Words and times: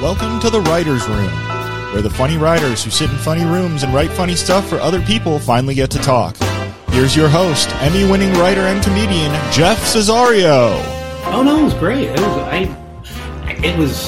Welcome 0.00 0.38
to 0.42 0.48
the 0.48 0.60
Writer's 0.60 1.08
Room, 1.08 1.32
where 1.92 2.02
the 2.02 2.08
funny 2.08 2.36
writers 2.36 2.84
who 2.84 2.90
sit 2.90 3.10
in 3.10 3.16
funny 3.16 3.44
rooms 3.44 3.82
and 3.82 3.92
write 3.92 4.12
funny 4.12 4.36
stuff 4.36 4.68
for 4.68 4.76
other 4.76 5.00
people 5.02 5.40
finally 5.40 5.74
get 5.74 5.90
to 5.90 5.98
talk. 5.98 6.36
Here's 6.90 7.16
your 7.16 7.28
host, 7.28 7.68
Emmy 7.80 8.08
winning 8.08 8.32
writer 8.34 8.60
and 8.60 8.80
comedian, 8.80 9.32
Jeff 9.50 9.76
Cesario. 9.80 10.80
Oh 11.24 11.42
no, 11.44 11.58
it 11.58 11.64
was 11.64 11.74
great. 11.74 12.10
It 12.10 12.20
was 12.20 12.28
I. 12.28 13.56
It 13.64 13.76
was 13.76 14.06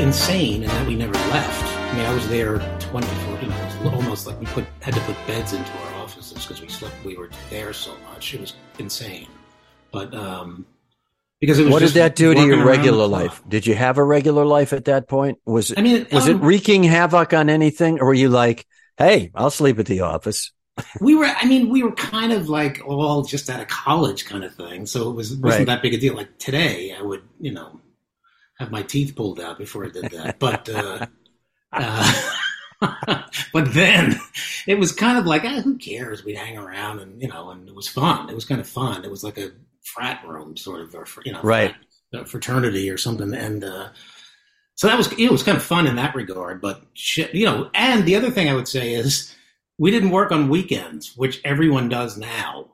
insane, 0.00 0.64
and 0.64 0.72
that 0.72 0.84
we 0.84 0.96
never 0.96 1.12
left. 1.12 1.62
I 1.62 1.96
mean, 1.96 2.06
I 2.06 2.12
was 2.12 2.28
there 2.28 2.58
twenty 2.80 3.06
four. 3.06 3.38
You 3.40 3.50
know, 3.50 3.56
it 3.56 3.84
was 3.84 3.94
almost 3.94 4.26
like 4.26 4.40
we 4.40 4.46
put 4.46 4.64
had 4.80 4.94
to 4.94 5.00
put 5.02 5.14
beds 5.28 5.52
into 5.52 5.70
our 5.70 5.94
offices 6.02 6.44
because 6.44 6.60
we 6.60 6.68
slept. 6.68 6.96
We 7.04 7.16
were 7.16 7.30
there 7.50 7.72
so 7.72 7.94
much. 8.12 8.34
It 8.34 8.40
was 8.40 8.54
insane. 8.80 9.28
But 9.92 10.12
um, 10.12 10.66
because 11.44 11.58
it 11.58 11.64
was 11.64 11.72
What 11.72 11.80
did 11.80 11.90
that 11.90 12.16
do 12.16 12.32
to 12.32 12.46
your 12.46 12.64
regular 12.64 13.06
life? 13.06 13.42
Did 13.46 13.66
you 13.66 13.74
have 13.74 13.98
a 13.98 14.04
regular 14.04 14.46
life 14.46 14.72
at 14.72 14.86
that 14.86 15.08
point? 15.08 15.38
Was 15.44 15.70
it 15.70 15.78
I 15.78 15.82
mean, 15.82 16.06
was 16.10 16.26
it 16.26 16.36
um, 16.36 16.40
wreaking 16.40 16.84
havoc 16.84 17.34
on 17.34 17.50
anything, 17.50 18.00
or 18.00 18.06
were 18.06 18.14
you 18.14 18.30
like, 18.30 18.66
"Hey, 18.96 19.30
I'll 19.34 19.50
sleep 19.50 19.78
at 19.78 19.86
the 19.86 20.00
office"? 20.00 20.52
we 21.00 21.14
were 21.14 21.26
i 21.26 21.46
mean 21.46 21.68
we 21.68 21.84
were 21.84 21.92
kind 21.92 22.32
of 22.32 22.48
like 22.48 22.80
all 22.84 23.22
just 23.22 23.48
out 23.48 23.60
of 23.60 23.68
college 23.68 24.24
kind 24.24 24.42
of 24.42 24.52
thing 24.56 24.86
so 24.86 25.08
it 25.08 25.14
was 25.14 25.36
wasn't 25.36 25.60
Right. 25.60 25.66
that 25.66 25.82
big 25.82 25.94
a 25.94 25.98
deal 25.98 26.16
like 26.16 26.36
today 26.38 26.92
i 26.98 27.00
would 27.00 27.22
you 27.38 27.52
know 27.52 27.80
have 28.58 28.72
my 28.72 28.82
teeth 28.82 29.14
pulled 29.14 29.38
out 29.38 29.56
before 29.56 29.84
i 29.86 29.88
did 29.88 30.10
that 30.10 30.40
but 30.40 30.68
uh, 30.68 31.06
uh 31.72 32.30
but 33.52 33.72
then 33.72 34.18
it 34.66 34.76
was 34.76 34.90
kind 34.90 35.16
of 35.16 35.26
like 35.26 35.44
eh, 35.44 35.60
who 35.62 35.78
cares 35.78 36.24
we'd 36.24 36.36
hang 36.36 36.58
around 36.58 36.98
and 36.98 37.22
you 37.22 37.28
know 37.28 37.50
and 37.50 37.68
it 37.68 37.74
was 37.74 37.86
fun 37.86 38.28
it 38.28 38.34
was 38.34 38.44
kind 38.44 38.60
of 38.60 38.68
fun 38.68 39.04
it 39.04 39.10
was 39.12 39.22
like 39.22 39.38
a 39.38 39.52
frat 39.84 40.26
room 40.26 40.56
sort 40.56 40.80
of 40.80 40.94
or 40.94 41.06
you 41.24 41.32
know 41.32 41.40
Right. 41.42 41.74
frat- 42.10 42.22
uh, 42.22 42.24
fraternity 42.24 42.90
or 42.90 42.96
something 42.96 43.34
and 43.34 43.64
uh 43.64 43.88
so 44.76 44.86
that 44.88 44.96
was 44.96 45.12
it 45.18 45.30
was 45.30 45.42
kind 45.42 45.56
of 45.56 45.62
fun 45.62 45.86
in 45.86 45.96
that 45.96 46.14
regard 46.14 46.60
but 46.60 46.82
shit 46.94 47.34
you 47.34 47.44
know 47.46 47.70
and 47.74 48.04
the 48.04 48.16
other 48.16 48.30
thing 48.30 48.48
i 48.48 48.54
would 48.54 48.68
say 48.68 48.94
is 48.94 49.34
we 49.78 49.90
didn't 49.90 50.10
work 50.10 50.30
on 50.30 50.48
weekends, 50.48 51.16
which 51.16 51.40
everyone 51.44 51.88
does 51.88 52.16
now. 52.16 52.66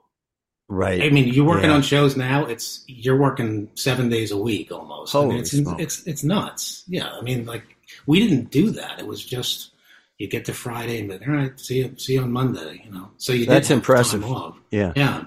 Right. 0.69 1.03
I 1.03 1.09
mean, 1.09 1.29
you're 1.33 1.47
working 1.47 1.71
Yeah. 1.71 1.77
on 1.77 1.83
shows 1.83 2.15
now. 2.15 2.45
It's 2.45 2.85
you're 2.87 3.17
working 3.17 3.71
seven 3.75 4.11
days 4.11 4.31
a 4.33 4.37
week 4.37 4.71
almost. 4.71 5.17
I 5.17 5.25
mean, 5.25 5.39
it's, 5.39 5.55
it's 5.55 6.07
it's 6.07 6.23
nuts. 6.23 6.85
Yeah, 6.89 7.11
I 7.11 7.23
mean, 7.23 7.47
like 7.47 7.65
we 8.07 8.21
didn't 8.21 8.51
do 8.51 8.69
that. 8.73 8.99
It 8.99 9.07
was 9.07 9.25
just 9.25 9.71
you 10.19 10.29
get 10.29 10.45
to 10.45 10.53
Friday 10.53 10.99
and 11.01 11.09
be 11.09 11.17
like, 11.19 11.27
all 11.27 11.33
right, 11.35 11.59
see 11.59 11.79
you 11.79 11.95
see 11.97 12.13
you 12.13 12.21
on 12.23 12.33
Monday. 12.33 12.83
You 12.85 12.93
know, 12.93 13.11
so 13.17 13.33
you 13.33 13.47
That's 13.47 13.71
impressive. 13.71 14.23
yeah. 14.71 14.93
Yeah, 14.95 15.25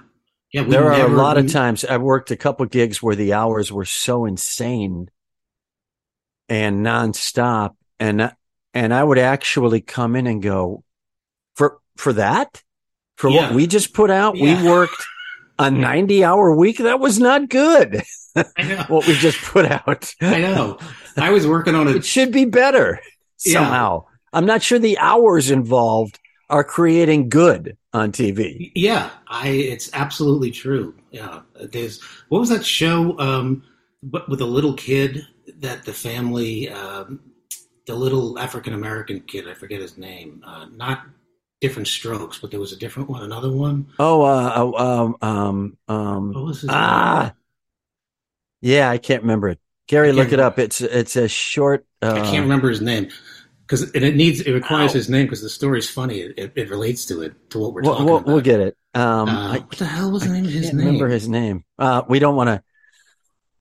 yeah. 0.53 0.61
We 0.63 0.69
There 0.69 0.93
are 0.93 1.05
a 1.05 1.09
lot 1.09 1.37
of 1.37 1.51
times 1.51 1.83
I 1.83 1.97
worked 1.97 2.31
a 2.31 2.37
couple 2.37 2.65
gigs 2.67 3.03
where 3.03 3.15
the 3.15 3.33
hours 3.33 3.71
were 3.71 3.85
so 3.85 4.25
insane 4.25 5.09
and 6.49 6.85
nonstop, 6.85 7.75
and 7.99 8.31
and 8.73 8.93
I 8.93 9.03
would 9.03 9.17
actually 9.19 9.81
come 9.81 10.15
in 10.15 10.27
and 10.27 10.41
go 10.41 10.83
for 11.55 11.79
for 11.97 12.13
that 12.13 12.61
for 13.17 13.29
Yeah. 13.29 13.47
what 13.47 13.55
we 13.55 13.67
just 13.67 13.93
put 13.93 14.09
out. 14.09 14.35
Yeah. 14.37 14.61
We 14.61 14.69
worked 14.69 15.03
a 15.59 15.69
ninety 15.71 16.23
hour 16.23 16.55
week. 16.55 16.77
That 16.77 16.99
was 16.99 17.19
not 17.19 17.49
good. 17.49 18.03
I 18.35 18.63
know. 18.63 18.83
what 18.87 19.07
we 19.07 19.13
just 19.15 19.39
put 19.41 19.65
out. 19.65 20.13
I 20.21 20.41
know. 20.41 20.77
I 21.17 21.29
was 21.31 21.45
working 21.45 21.75
on 21.75 21.87
a 21.87 21.91
It 21.91 22.05
should 22.05 22.31
be 22.31 22.45
better 22.45 22.99
Yeah. 23.45 23.53
somehow. 23.59 24.05
I'm 24.31 24.45
not 24.47 24.63
sure 24.63 24.79
the 24.79 24.97
hours 24.97 25.51
involved 25.51 26.19
are 26.49 26.63
creating 26.63 27.29
good 27.29 27.77
on 27.93 28.11
TV. 28.11 28.71
Yeah, 28.75 29.09
I 29.27 29.49
it's 29.49 29.89
absolutely 29.93 30.51
true. 30.51 30.95
Yeah, 31.11 31.41
there's 31.61 32.01
what 32.29 32.39
was 32.39 32.49
that 32.49 32.65
show 32.65 33.17
um, 33.19 33.63
but 34.03 34.27
with 34.27 34.41
a 34.41 34.45
little 34.45 34.73
kid 34.73 35.25
that 35.59 35.85
the 35.85 35.93
family, 35.93 36.69
um, 36.69 37.21
the 37.87 37.95
little 37.95 38.37
African 38.37 38.73
American 38.73 39.21
kid, 39.21 39.47
I 39.47 39.53
forget 39.53 39.81
his 39.81 39.97
name, 39.97 40.43
uh, 40.45 40.65
not 40.75 41.05
different 41.61 41.87
strokes, 41.87 42.39
but 42.39 42.51
there 42.51 42.59
was 42.59 42.73
a 42.73 42.77
different 42.77 43.09
one, 43.09 43.23
another 43.23 43.51
one. 43.51 43.87
Oh, 43.99 44.23
uh, 44.23 44.51
uh, 44.55 44.83
um, 44.83 45.15
um, 45.21 45.77
um, 45.87 46.33
What 46.33 46.43
was 46.43 46.61
his 46.61 46.69
ah, 46.71 47.33
yeah, 48.61 48.89
I 48.89 48.97
can't 48.97 49.23
remember 49.23 49.49
it. 49.49 49.59
Gary, 49.87 50.11
look 50.11 50.31
it 50.31 50.39
up. 50.39 50.59
It's 50.59 50.81
it's 50.81 51.15
a 51.15 51.27
short. 51.27 51.85
Uh. 52.01 52.13
I 52.13 52.21
can't 52.21 52.43
remember 52.43 52.69
his 52.69 52.81
name 52.81 53.09
because 53.73 53.91
and 53.93 54.03
it 54.03 54.15
needs 54.15 54.41
it 54.41 54.51
requires 54.51 54.91
Ow. 54.91 54.93
his 54.93 55.09
name 55.09 55.25
because 55.25 55.41
the 55.41 55.49
story's 55.49 55.89
funny. 55.89 56.19
It, 56.19 56.33
it, 56.37 56.51
it 56.55 56.69
relates 56.69 57.05
to 57.05 57.21
it 57.21 57.33
to 57.51 57.59
what 57.59 57.73
we're 57.73 57.81
We'll, 57.81 57.91
talking 57.93 58.05
we'll, 58.05 58.15
about. 58.17 58.27
we'll 58.27 58.41
get 58.41 58.59
it. 58.59 58.77
Um, 58.93 59.29
Uh, 59.29 59.53
I 59.53 59.57
what 59.59 59.77
the 59.77 59.85
hell 59.85 60.11
was 60.11 60.23
the 60.23 60.29
name 60.33 60.45
of 60.45 60.51
his 60.51 60.71
name? 60.73 60.85
remember 60.85 61.07
his 61.07 61.27
name. 61.27 61.63
Uh, 61.79 62.03
we 62.07 62.19
don't 62.19 62.35
want 62.35 62.49
to. 62.49 62.61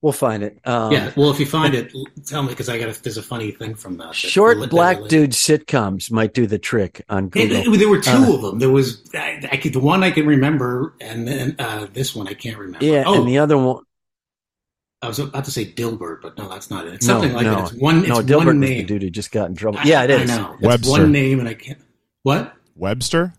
We'll 0.02 0.12
find 0.12 0.42
it. 0.42 0.58
Um, 0.64 0.90
yeah, 0.90 1.12
well, 1.16 1.30
if 1.30 1.38
you 1.38 1.46
find 1.46 1.74
it, 1.74 1.92
tell 2.26 2.42
me 2.42 2.48
because 2.48 2.68
I 2.68 2.76
got 2.76 2.88
a, 2.96 3.02
there's 3.02 3.18
a 3.18 3.22
funny 3.22 3.52
thing 3.52 3.76
from 3.76 3.98
that. 3.98 4.08
that- 4.08 4.14
short 4.16 4.58
that- 4.58 4.68
black 4.68 4.98
dude 5.08 5.30
sitcoms 5.30 6.10
might 6.10 6.34
do 6.34 6.46
the 6.48 6.58
trick 6.58 7.04
on 7.08 7.28
Google. 7.28 7.72
it- 7.74 7.78
there 7.78 7.88
were 7.88 8.00
two 8.00 8.10
Uh, 8.10 8.34
of 8.34 8.42
them. 8.42 8.58
There 8.58 8.68
was 8.68 9.00
I, 9.14 9.48
I 9.52 9.56
could, 9.58 9.72
the 9.74 9.78
one 9.78 10.02
I 10.02 10.10
can 10.10 10.26
remember, 10.26 10.94
and 11.00 11.26
then 11.28 11.54
uh, 11.60 11.86
this 11.92 12.16
one 12.16 12.26
I 12.26 12.34
can't 12.34 12.58
remember. 12.58 12.84
yeah, 12.84 13.04
oh, 13.06 13.14
and 13.20 13.28
the 13.28 13.38
other 13.38 13.56
one. 13.56 13.84
I 15.02 15.08
was 15.08 15.18
about 15.18 15.44
to 15.46 15.50
say 15.50 15.64
Dilbert, 15.66 16.22
but 16.22 16.38
no, 16.38 16.48
that's 16.48 16.70
not 16.70 16.86
it. 16.86 16.94
It's 16.94 17.06
No, 17.06 17.14
something 17.14 17.32
like 17.32 17.44
no, 17.44 17.56
that. 17.56 17.72
It's 17.72 17.80
one. 17.80 17.98
It's 18.00 18.08
no, 18.08 18.14
one 18.16 18.26
Dilbert 18.26 18.36
was 18.36 18.46
the 18.46 18.54
name. 18.54 18.86
dude 18.86 19.02
who 19.02 19.10
just 19.10 19.32
got 19.32 19.48
in 19.48 19.56
trouble. 19.56 19.80
I- 19.80 19.84
yeah, 19.84 20.04
it 20.04 20.10
is. 20.10 20.30
I 20.30 20.36
know. 20.36 20.52
It's 20.54 20.62
Webster. 20.62 20.90
one 20.90 21.12
name, 21.12 21.40
and 21.40 21.48
I 21.48 21.54
can't. 21.54 21.78
What 22.22 22.54
Webster? 22.76 23.34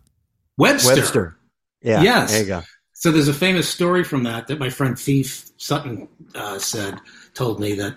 Webster? 0.58 0.96
Webster. 0.96 1.38
Yeah. 1.82 2.02
Yes. 2.04 2.32
There 2.32 2.42
you 2.42 2.48
go. 2.48 2.64
So 2.94 3.12
there's 3.12 3.28
a 3.30 3.34
famous 3.34 3.68
story 3.68 4.04
from 4.04 4.24
that 4.24 4.48
that 4.48 4.60
my 4.60 4.70
friend 4.70 4.98
Thief 5.00 5.50
Sutton 5.58 6.08
uh, 6.36 6.60
said, 6.60 7.00
told 7.34 7.60
me 7.60 7.74
that 7.76 7.96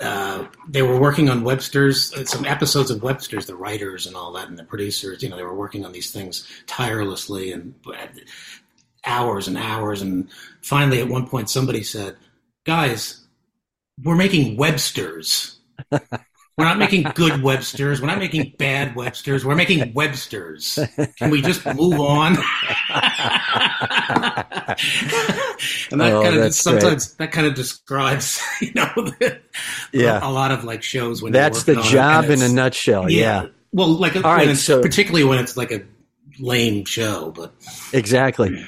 uh, 0.00 0.46
they 0.68 0.82
were 0.82 1.00
working 1.00 1.28
on 1.28 1.42
Webster's, 1.42 2.12
uh, 2.14 2.24
some 2.24 2.44
episodes 2.44 2.90
of 2.90 3.02
Webster's, 3.02 3.46
the 3.46 3.56
writers 3.56 4.06
and 4.06 4.14
all 4.14 4.32
that, 4.32 4.48
and 4.48 4.56
the 4.58 4.64
producers. 4.64 5.22
You 5.22 5.28
know, 5.28 5.36
they 5.36 5.42
were 5.42 5.56
working 5.56 5.84
on 5.84 5.92
these 5.92 6.10
things 6.12 6.46
tirelessly 6.66 7.50
and 7.52 7.74
uh, 7.86 8.06
hours 9.04 9.48
and 9.48 9.56
hours. 9.58 10.02
And 10.02 10.28
finally, 10.60 11.00
at 11.00 11.08
one 11.08 11.26
point, 11.26 11.50
somebody 11.50 11.82
said, 11.82 12.16
"Guys, 12.68 13.26
we're 14.04 14.14
making 14.14 14.58
Websters." 14.58 15.54
We're 15.90 16.64
not 16.64 16.78
making 16.78 17.04
good 17.14 17.34
Websters. 17.40 18.00
We're 18.00 18.08
not 18.08 18.18
making 18.18 18.54
bad 18.58 18.94
Websters. 18.96 19.44
We're 19.44 19.54
making 19.54 19.92
Websters. 19.94 20.76
Can 21.16 21.30
we 21.30 21.40
just 21.40 21.64
move 21.64 22.00
on? 22.00 22.36
and 25.92 26.00
that 26.00 26.12
Oh, 26.12 26.22
kind 26.22 26.36
of 26.36 26.52
sometimes 26.54 27.14
that 27.14 27.30
kind 27.30 27.46
of 27.46 27.54
describes, 27.54 28.42
you 28.60 28.72
know, 28.74 28.90
the, 28.96 29.38
Yeah. 29.92 30.18
a, 30.20 30.30
lot 30.32 30.50
of 30.50 30.64
like 30.64 30.82
shows 30.82 31.22
when 31.22 31.32
That's 31.32 31.62
the 31.62 31.80
job 31.82 32.24
in 32.24 32.42
a 32.42 32.48
nutshell. 32.48 33.08
Yeah. 33.08 33.46
Well, 33.72 33.88
like 33.88 34.16
All 34.16 34.22
right, 34.22 34.56
so- 34.56 34.82
particularly 34.82 35.24
when 35.24 35.38
it's 35.38 35.56
like 35.56 35.70
a 35.70 35.82
lame 36.40 36.84
show, 36.84 37.30
but 37.36 37.54
Exactly. 37.92 38.66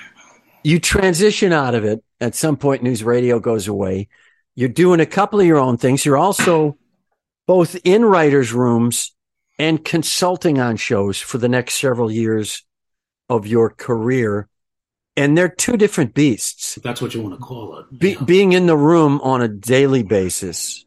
You 0.63 0.79
transition 0.79 1.53
out 1.53 1.75
of 1.75 1.85
it. 1.85 2.05
At 2.21 2.35
some 2.35 2.57
point, 2.57 2.83
Newsradio 2.83 3.41
goes 3.41 3.67
away. 3.69 4.09
You're 4.55 4.69
doing 4.69 5.01
a 5.01 5.07
couple 5.07 5.41
of 5.41 5.47
your 5.47 5.59
own 5.59 5.79
things. 5.79 6.05
You're 6.05 6.17
also 6.19 6.77
both 7.47 7.77
in 7.85 8.05
writers' 8.05 8.53
rooms 8.53 9.13
and 9.59 9.85
consulting 9.85 10.61
on 10.61 10.77
shows 10.77 11.19
for 11.21 11.39
the 11.39 11.49
next 11.49 11.75
several 11.75 12.11
years 12.11 12.63
of 13.29 13.47
your 13.47 13.71
career. 13.71 14.49
And 15.17 15.37
they're 15.37 15.49
two 15.49 15.77
different 15.77 16.15
beasts. 16.15 16.77
if 16.77 16.83
that's 16.83 17.01
what 17.03 17.15
you 17.15 17.23
want 17.23 17.35
to 17.35 17.41
call 17.41 17.79
it. 17.79 17.87
Be, 17.99 18.13
Yeah. 18.13 18.23
Being 18.25 18.53
in 18.53 18.67
the 18.67 18.77
room 18.77 19.21
on 19.23 19.43
a 19.43 19.49
daily 19.49 20.03
basis 20.03 20.85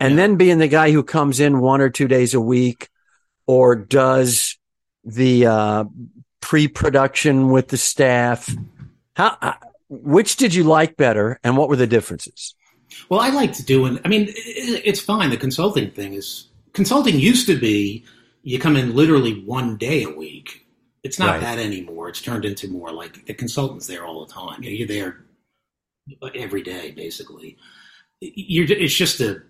and 0.00 0.12
Yeah. 0.12 0.16
then 0.16 0.36
being 0.36 0.58
the 0.58 0.68
guy 0.68 0.92
who 0.92 1.02
comes 1.02 1.40
in 1.40 1.60
one 1.60 1.80
or 1.80 1.88
two 1.90 2.08
days 2.08 2.34
a 2.34 2.40
week 2.40 2.88
or 3.46 3.74
does 3.74 4.58
the 5.04 5.46
uh, 5.46 5.84
pre-production 6.40 7.48
with 7.50 7.68
the 7.68 7.76
staff. 7.76 8.54
How, 9.16 9.36
which 10.00 10.36
did 10.36 10.54
you 10.54 10.64
like 10.64 10.96
better, 10.96 11.38
and 11.44 11.56
what 11.56 11.68
were 11.68 11.76
the 11.76 11.86
differences? 11.86 12.54
Well, 13.08 13.20
I 13.20 13.28
like 13.28 13.56
doing, 13.64 13.98
I 14.04 14.08
mean, 14.08 14.28
it's 14.34 15.00
fine. 15.00 15.30
The 15.30 15.36
consulting 15.36 15.90
thing 15.90 16.14
is 16.14 16.48
consulting 16.72 17.18
used 17.18 17.46
to 17.46 17.58
be 17.58 18.04
you 18.42 18.58
come 18.58 18.76
in 18.76 18.94
literally 18.94 19.44
one 19.44 19.76
day 19.76 20.02
a 20.02 20.10
week. 20.10 20.66
It's 21.02 21.18
not 21.18 21.32
Right. 21.32 21.40
that 21.40 21.58
anymore. 21.58 22.08
It's 22.08 22.20
turned 22.20 22.44
into 22.44 22.68
more 22.68 22.90
like 22.92 23.26
the 23.26 23.34
consultant's 23.34 23.86
there 23.86 24.04
all 24.04 24.24
the 24.24 24.32
time. 24.32 24.62
You 24.62 24.70
know, 24.70 24.76
you're 24.76 24.88
there 24.88 25.24
every 26.34 26.62
day, 26.62 26.92
basically. 26.92 27.56
You're, 28.20 28.66
it's 28.70 28.94
just 28.94 29.20
a, 29.20 29.42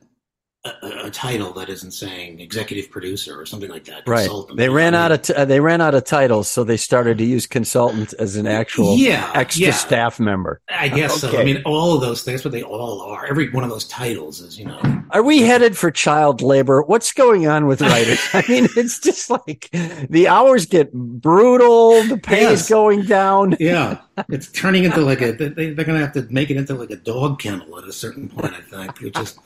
a, 0.65 1.07
a 1.07 1.11
title 1.11 1.53
that 1.55 1.69
isn't 1.69 1.91
saying 1.91 2.39
executive 2.39 2.89
producer 2.91 3.39
or 3.41 3.45
something 3.45 3.69
like 3.69 3.85
that. 3.85 4.07
Right. 4.07 4.21
Consultant. 4.21 4.59
They 4.59 4.69
ran 4.69 4.95
out 4.95 5.11
of 5.11 5.23
t- 5.23 5.35
uh, 5.35 5.45
they 5.45 5.59
ran 5.59 5.81
out 5.81 5.95
of 5.95 6.05
titles, 6.05 6.49
so 6.49 6.63
they 6.63 6.77
started 6.77 7.19
to 7.19 7.25
use 7.25 7.49
consultant 7.49 8.15
as 8.21 8.37
an 8.37 8.47
actual 8.47 8.97
Yeah, 8.97 9.31
extra 9.35 9.67
yeah. 9.67 9.73
staff 9.73 10.21
member. 10.21 10.61
I 10.71 10.89
guess 10.89 11.21
so. 11.21 11.37
I 11.37 11.43
mean, 11.45 11.63
all 11.65 11.95
of 11.95 12.01
those 12.01 12.23
things, 12.23 12.43
but 12.43 12.53
they 12.53 12.63
all 12.63 13.01
are. 13.01 13.27
Every 13.27 13.51
one 13.51 13.65
of 13.65 13.71
those 13.71 13.87
titles 13.89 14.41
is, 14.41 14.57
you 14.57 14.67
know, 14.67 14.81
Are 15.11 15.23
we 15.25 15.43
headed 15.43 15.77
for 15.77 15.91
child 15.91 16.43
labor? 16.43 16.83
What's 16.83 17.13
going 17.13 17.49
on 17.49 17.67
with 17.67 17.81
writers? 17.83 18.21
I 18.33 18.45
mean, 18.49 18.69
it's 18.77 19.01
just 19.01 19.31
like 19.31 19.69
the 20.09 20.29
hours 20.29 20.67
get 20.67 20.93
brutal, 20.93 22.05
the 22.05 22.19
pay 22.19 22.43
Yes. 22.43 22.63
is 22.63 22.69
going 22.69 23.03
down. 23.03 23.57
Yeah, 23.59 23.99
it's 24.29 24.51
turning 24.53 24.85
into 24.85 25.01
like 25.01 25.21
a. 25.23 25.33
They, 25.33 25.49
they're 25.49 25.85
going 25.85 25.99
to 25.99 26.05
have 26.05 26.13
to 26.13 26.23
make 26.31 26.51
it 26.51 26.57
into 26.57 26.75
like 26.75 26.91
a 26.91 26.97
dog 26.97 27.41
kennel 27.41 27.79
at 27.79 27.85
a 27.85 27.93
certain 27.93 28.29
point. 28.29 28.55
I 28.55 28.61
think 28.61 29.01
you're 29.01 29.11
just 29.11 29.39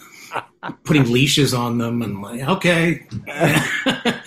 putting 0.84 1.10
leashes 1.10 1.54
on 1.54 1.78
them, 1.78 2.02
and 2.02 2.22
like, 2.22 2.42
okay, 2.42 3.06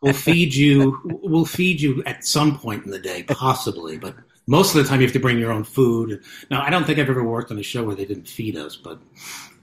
we'll 0.00 0.12
feed 0.12 0.54
you. 0.54 0.98
We'll 1.04 1.44
feed 1.44 1.80
you 1.80 2.02
at 2.04 2.24
some 2.24 2.58
point 2.58 2.84
in 2.84 2.90
the 2.90 2.98
day, 2.98 3.22
possibly, 3.22 3.98
but 3.98 4.14
most 4.46 4.74
of 4.74 4.82
the 4.82 4.88
time 4.88 5.00
you 5.00 5.06
have 5.06 5.12
to 5.12 5.20
bring 5.20 5.38
your 5.38 5.52
own 5.52 5.64
food. 5.64 6.22
Now, 6.50 6.62
I 6.62 6.70
don't 6.70 6.84
think 6.84 6.98
I've 6.98 7.10
ever 7.10 7.22
worked 7.22 7.50
on 7.50 7.58
a 7.58 7.62
show 7.62 7.84
where 7.84 7.94
they 7.94 8.06
didn't 8.06 8.28
feed 8.28 8.56
us, 8.56 8.76
but 8.76 8.98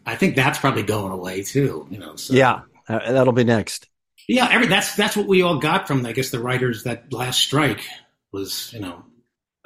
I 0.05 0.15
think 0.15 0.35
that's 0.35 0.59
probably 0.59 0.83
going 0.83 1.11
away 1.11 1.43
too. 1.43 1.87
You 1.89 1.97
know, 1.97 2.15
so. 2.15 2.33
yeah, 2.33 2.61
uh, 2.87 3.11
that'll 3.11 3.33
be 3.33 3.43
next. 3.43 3.87
Yeah, 4.27 4.47
every, 4.49 4.67
that's 4.67 4.95
that's 4.95 5.15
what 5.15 5.27
we 5.27 5.41
all 5.41 5.59
got 5.59 5.87
from 5.87 6.05
I 6.05 6.11
guess 6.11 6.29
the 6.29 6.39
writers 6.39 6.83
that 6.83 7.11
last 7.13 7.39
strike 7.39 7.85
was 8.31 8.71
you 8.73 8.79
know 8.79 9.03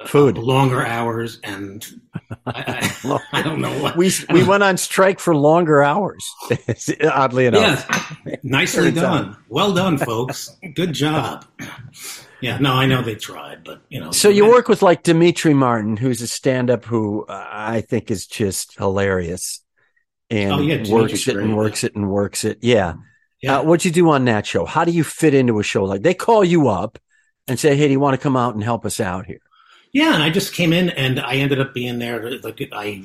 food 0.06 0.38
longer 0.38 0.84
hours 0.84 1.38
and 1.44 1.86
I, 2.46 2.90
I, 3.04 3.18
I 3.32 3.42
don't 3.42 3.60
know 3.60 3.82
what 3.82 3.96
we 3.96 4.10
we 4.30 4.42
went 4.48 4.62
on 4.62 4.76
strike 4.76 5.20
for 5.20 5.34
longer 5.34 5.82
hours. 5.82 6.28
Oddly 7.04 7.46
enough, 7.46 8.18
yeah, 8.26 8.36
nicely 8.42 8.90
done, 8.90 9.36
well 9.48 9.74
done, 9.74 9.98
folks. 9.98 10.56
Good 10.74 10.92
job. 10.92 11.44
Yeah, 12.40 12.56
no, 12.58 12.72
I 12.72 12.86
know 12.86 13.02
they 13.02 13.16
tried, 13.16 13.64
but 13.64 13.82
you 13.90 14.00
know. 14.00 14.12
So 14.12 14.30
you 14.30 14.48
work 14.48 14.68
with 14.68 14.80
like 14.80 15.02
Demetri 15.02 15.52
Martin, 15.52 15.98
who's 15.98 16.22
a 16.22 16.26
stand-up 16.26 16.86
who 16.86 17.26
uh, 17.26 17.46
I 17.50 17.82
think 17.82 18.10
is 18.10 18.26
just 18.26 18.78
hilarious, 18.78 19.62
and 20.30 20.52
Oh, 20.52 20.60
yeah, 20.60 20.90
works 20.90 21.28
it 21.28 21.36
and 21.36 21.54
works 21.56 21.84
it 21.84 21.94
and 21.94 22.10
works 22.10 22.44
it. 22.44 22.58
Yeah. 22.62 22.94
Yeah. 23.42 23.58
Uh, 23.58 23.62
what'd 23.64 23.84
you 23.84 23.90
do 23.90 24.10
on 24.10 24.24
that 24.26 24.46
show? 24.46 24.64
How 24.66 24.84
do 24.84 24.92
you 24.92 25.02
fit 25.04 25.34
into 25.34 25.58
a 25.60 25.62
show 25.62 25.84
like 25.84 26.02
they 26.02 26.14
call 26.14 26.44
you 26.44 26.68
up 26.68 26.98
and 27.46 27.58
say, 27.58 27.76
"Hey, 27.76 27.86
do 27.86 27.92
you 27.92 28.00
want 28.00 28.14
to 28.14 28.22
come 28.22 28.36
out 28.36 28.54
and 28.54 28.62
help 28.64 28.86
us 28.86 29.00
out 29.00 29.26
here?" 29.26 29.40
Yeah, 29.92 30.14
and 30.14 30.22
I 30.22 30.30
just 30.30 30.54
came 30.54 30.72
in 30.72 30.90
and 30.90 31.18
I 31.18 31.34
ended 31.36 31.60
up 31.60 31.74
being 31.74 31.98
there. 31.98 32.38
Like 32.40 32.60
I, 32.72 33.02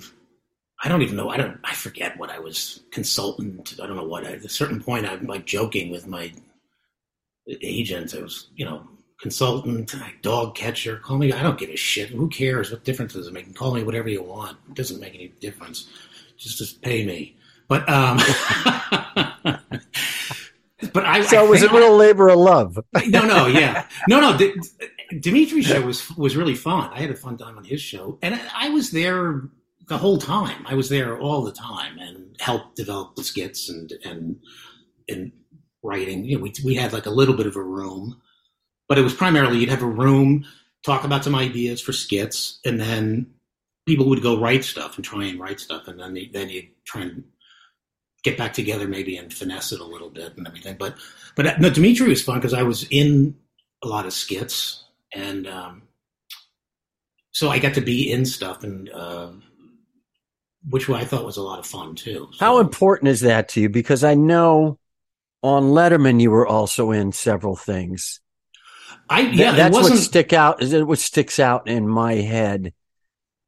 I 0.84 0.90
don't 0.90 1.02
even 1.02 1.16
know. 1.16 1.30
I 1.30 1.38
don't. 1.38 1.60
I 1.64 1.74
forget 1.74 2.18
what 2.18 2.30
I 2.30 2.40
was 2.40 2.82
consultant. 2.92 3.76
I 3.82 3.88
don't 3.88 3.96
know 3.96 4.06
what. 4.06 4.24
At 4.26 4.46
a 4.46 4.50
certain 4.50 4.82
point, 4.82 5.06
I'm 5.06 5.26
like 5.26 5.46
joking 5.46 5.92
with 5.92 6.08
my 6.08 6.32
agent. 7.62 8.14
I 8.16 8.22
was, 8.22 8.48
you 8.56 8.66
know, 8.66 8.88
consultant, 9.20 9.96
dog 10.22 10.56
catcher. 10.56 10.98
Call 10.98 11.18
me. 11.18 11.34
I 11.34 11.42
don't 11.42 11.58
give 11.58 11.70
a 11.70 11.76
shit. 11.76 12.10
Who 12.10 12.30
cares? 12.30 12.72
What 12.72 12.84
difference 12.84 13.14
does 13.14 13.28
it 13.28 13.34
make? 13.34 13.54
Call 13.56 13.74
me 13.74 13.84
whatever 13.84 14.10
you 14.10 14.22
want. 14.22 14.58
It 14.70 14.76
doesn't 14.76 15.00
make 15.00 15.16
any 15.16 15.30
difference. 15.40 15.88
Just 16.38 16.58
just 16.60 16.82
pay 16.82 17.06
me. 17.06 17.36
But 17.68 17.88
um. 17.90 18.20
But 20.94 21.06
I, 21.06 21.22
So 21.22 21.38
I 21.40 21.44
it 21.46 21.50
was 21.50 21.64
a 21.64 21.70
real 21.72 21.96
labor 21.96 22.28
of 22.30 22.38
love. 22.38 22.78
no, 23.08 23.26
no, 23.26 23.48
yeah, 23.48 23.88
no, 24.08 24.20
no. 24.20 24.38
Demetri's 25.20 25.66
show 25.66 25.82
was 25.82 26.16
was 26.18 26.36
really 26.36 26.56
fun. 26.56 26.92
I 26.94 27.02
had 27.02 27.12
a 27.12 27.16
fun 27.16 27.38
time 27.38 27.58
on 27.58 27.64
his 27.64 27.82
show, 27.82 28.18
and 28.22 28.40
I, 28.54 28.70
was 28.70 28.92
there 28.92 29.44
the 29.88 29.98
whole 29.98 30.18
time. 30.18 30.66
I 30.68 30.76
was 30.76 30.90
there 30.90 31.20
all 31.20 31.44
the 31.44 31.52
time 31.52 31.98
and 32.00 32.36
helped 32.40 32.76
develop 32.76 33.16
the 33.16 33.24
skits 33.24 33.70
and 33.70 33.94
and 34.04 34.38
and 35.08 35.32
writing. 35.84 36.26
You 36.26 36.38
know, 36.38 36.44
we 36.44 36.54
we 36.64 36.76
had 36.76 36.94
like 36.94 37.06
a 37.06 37.12
little 37.12 37.36
bit 37.36 37.48
of 37.48 37.56
a 37.56 37.64
room, 37.64 38.22
but 38.88 38.98
it 38.98 39.02
was 39.04 39.14
primarily 39.14 39.60
you'd 39.60 39.70
have 39.70 39.84
a 39.84 39.88
room, 39.88 40.46
talk 40.86 41.04
about 41.04 41.24
some 41.24 41.36
ideas 41.36 41.82
for 41.82 41.94
skits, 41.94 42.60
and 42.66 42.80
then 42.80 43.28
people 43.86 44.08
would 44.10 44.24
go 44.24 44.40
write 44.40 44.64
stuff 44.64 44.96
and 44.96 45.06
try 45.06 45.26
and 45.26 45.40
write 45.40 45.60
stuff, 45.60 45.88
and 45.88 46.00
then 46.00 46.14
they, 46.14 46.30
then 46.34 46.50
you 46.50 46.68
try 46.86 47.02
and 47.02 47.24
get 48.24 48.38
back 48.38 48.54
together 48.54 48.88
maybe 48.88 49.16
and 49.18 49.32
finesse 49.32 49.72
it 49.72 49.80
a 49.80 49.86
little 49.86 50.10
bit 50.10 50.36
and 50.36 50.48
everything. 50.48 50.76
But 50.78 50.96
but 51.36 51.60
no, 51.62 51.70
Dimitri 51.70 52.10
was 52.10 52.24
fun 52.24 52.40
because 52.40 52.54
I 52.54 52.64
was 52.64 52.88
in 52.90 53.36
a 53.84 53.88
lot 53.88 54.06
of 54.06 54.14
skits, 54.14 54.84
and 55.16 55.48
um, 55.48 55.82
so 57.32 57.50
I 57.50 57.60
got 57.60 57.74
to 57.76 57.82
be 57.82 58.12
in 58.12 58.26
stuff, 58.26 58.64
and 58.64 58.90
uh, 58.90 59.32
which 60.70 60.90
I 60.90 61.06
thought 61.06 61.26
was 61.26 61.38
a 61.38 61.42
lot 61.44 61.60
of 61.60 61.66
fun 61.66 61.96
too. 61.96 62.28
So- 62.34 62.46
How 62.46 62.60
important 62.60 63.10
is 63.10 63.22
that 63.22 63.50
to 63.50 63.62
you? 63.62 63.70
Because 63.70 64.04
I 64.04 64.14
know 64.14 64.78
on 65.42 65.64
Letterman 65.64 66.22
you 66.22 66.32
were 66.32 66.48
also 66.48 66.92
in 66.92 67.12
several 67.12 67.56
things. 67.56 68.20
I 69.10 69.22
yeah, 69.22 69.54
it 69.54 69.58
that's 69.58 69.76
what 69.76 69.96
stick 69.98 70.34
out. 70.34 70.62
Is 70.62 70.74
it 70.74 70.86
what 70.86 71.00
sticks 71.00 71.40
out 71.40 71.68
in 71.68 71.88
my 71.88 72.16
head? 72.16 72.74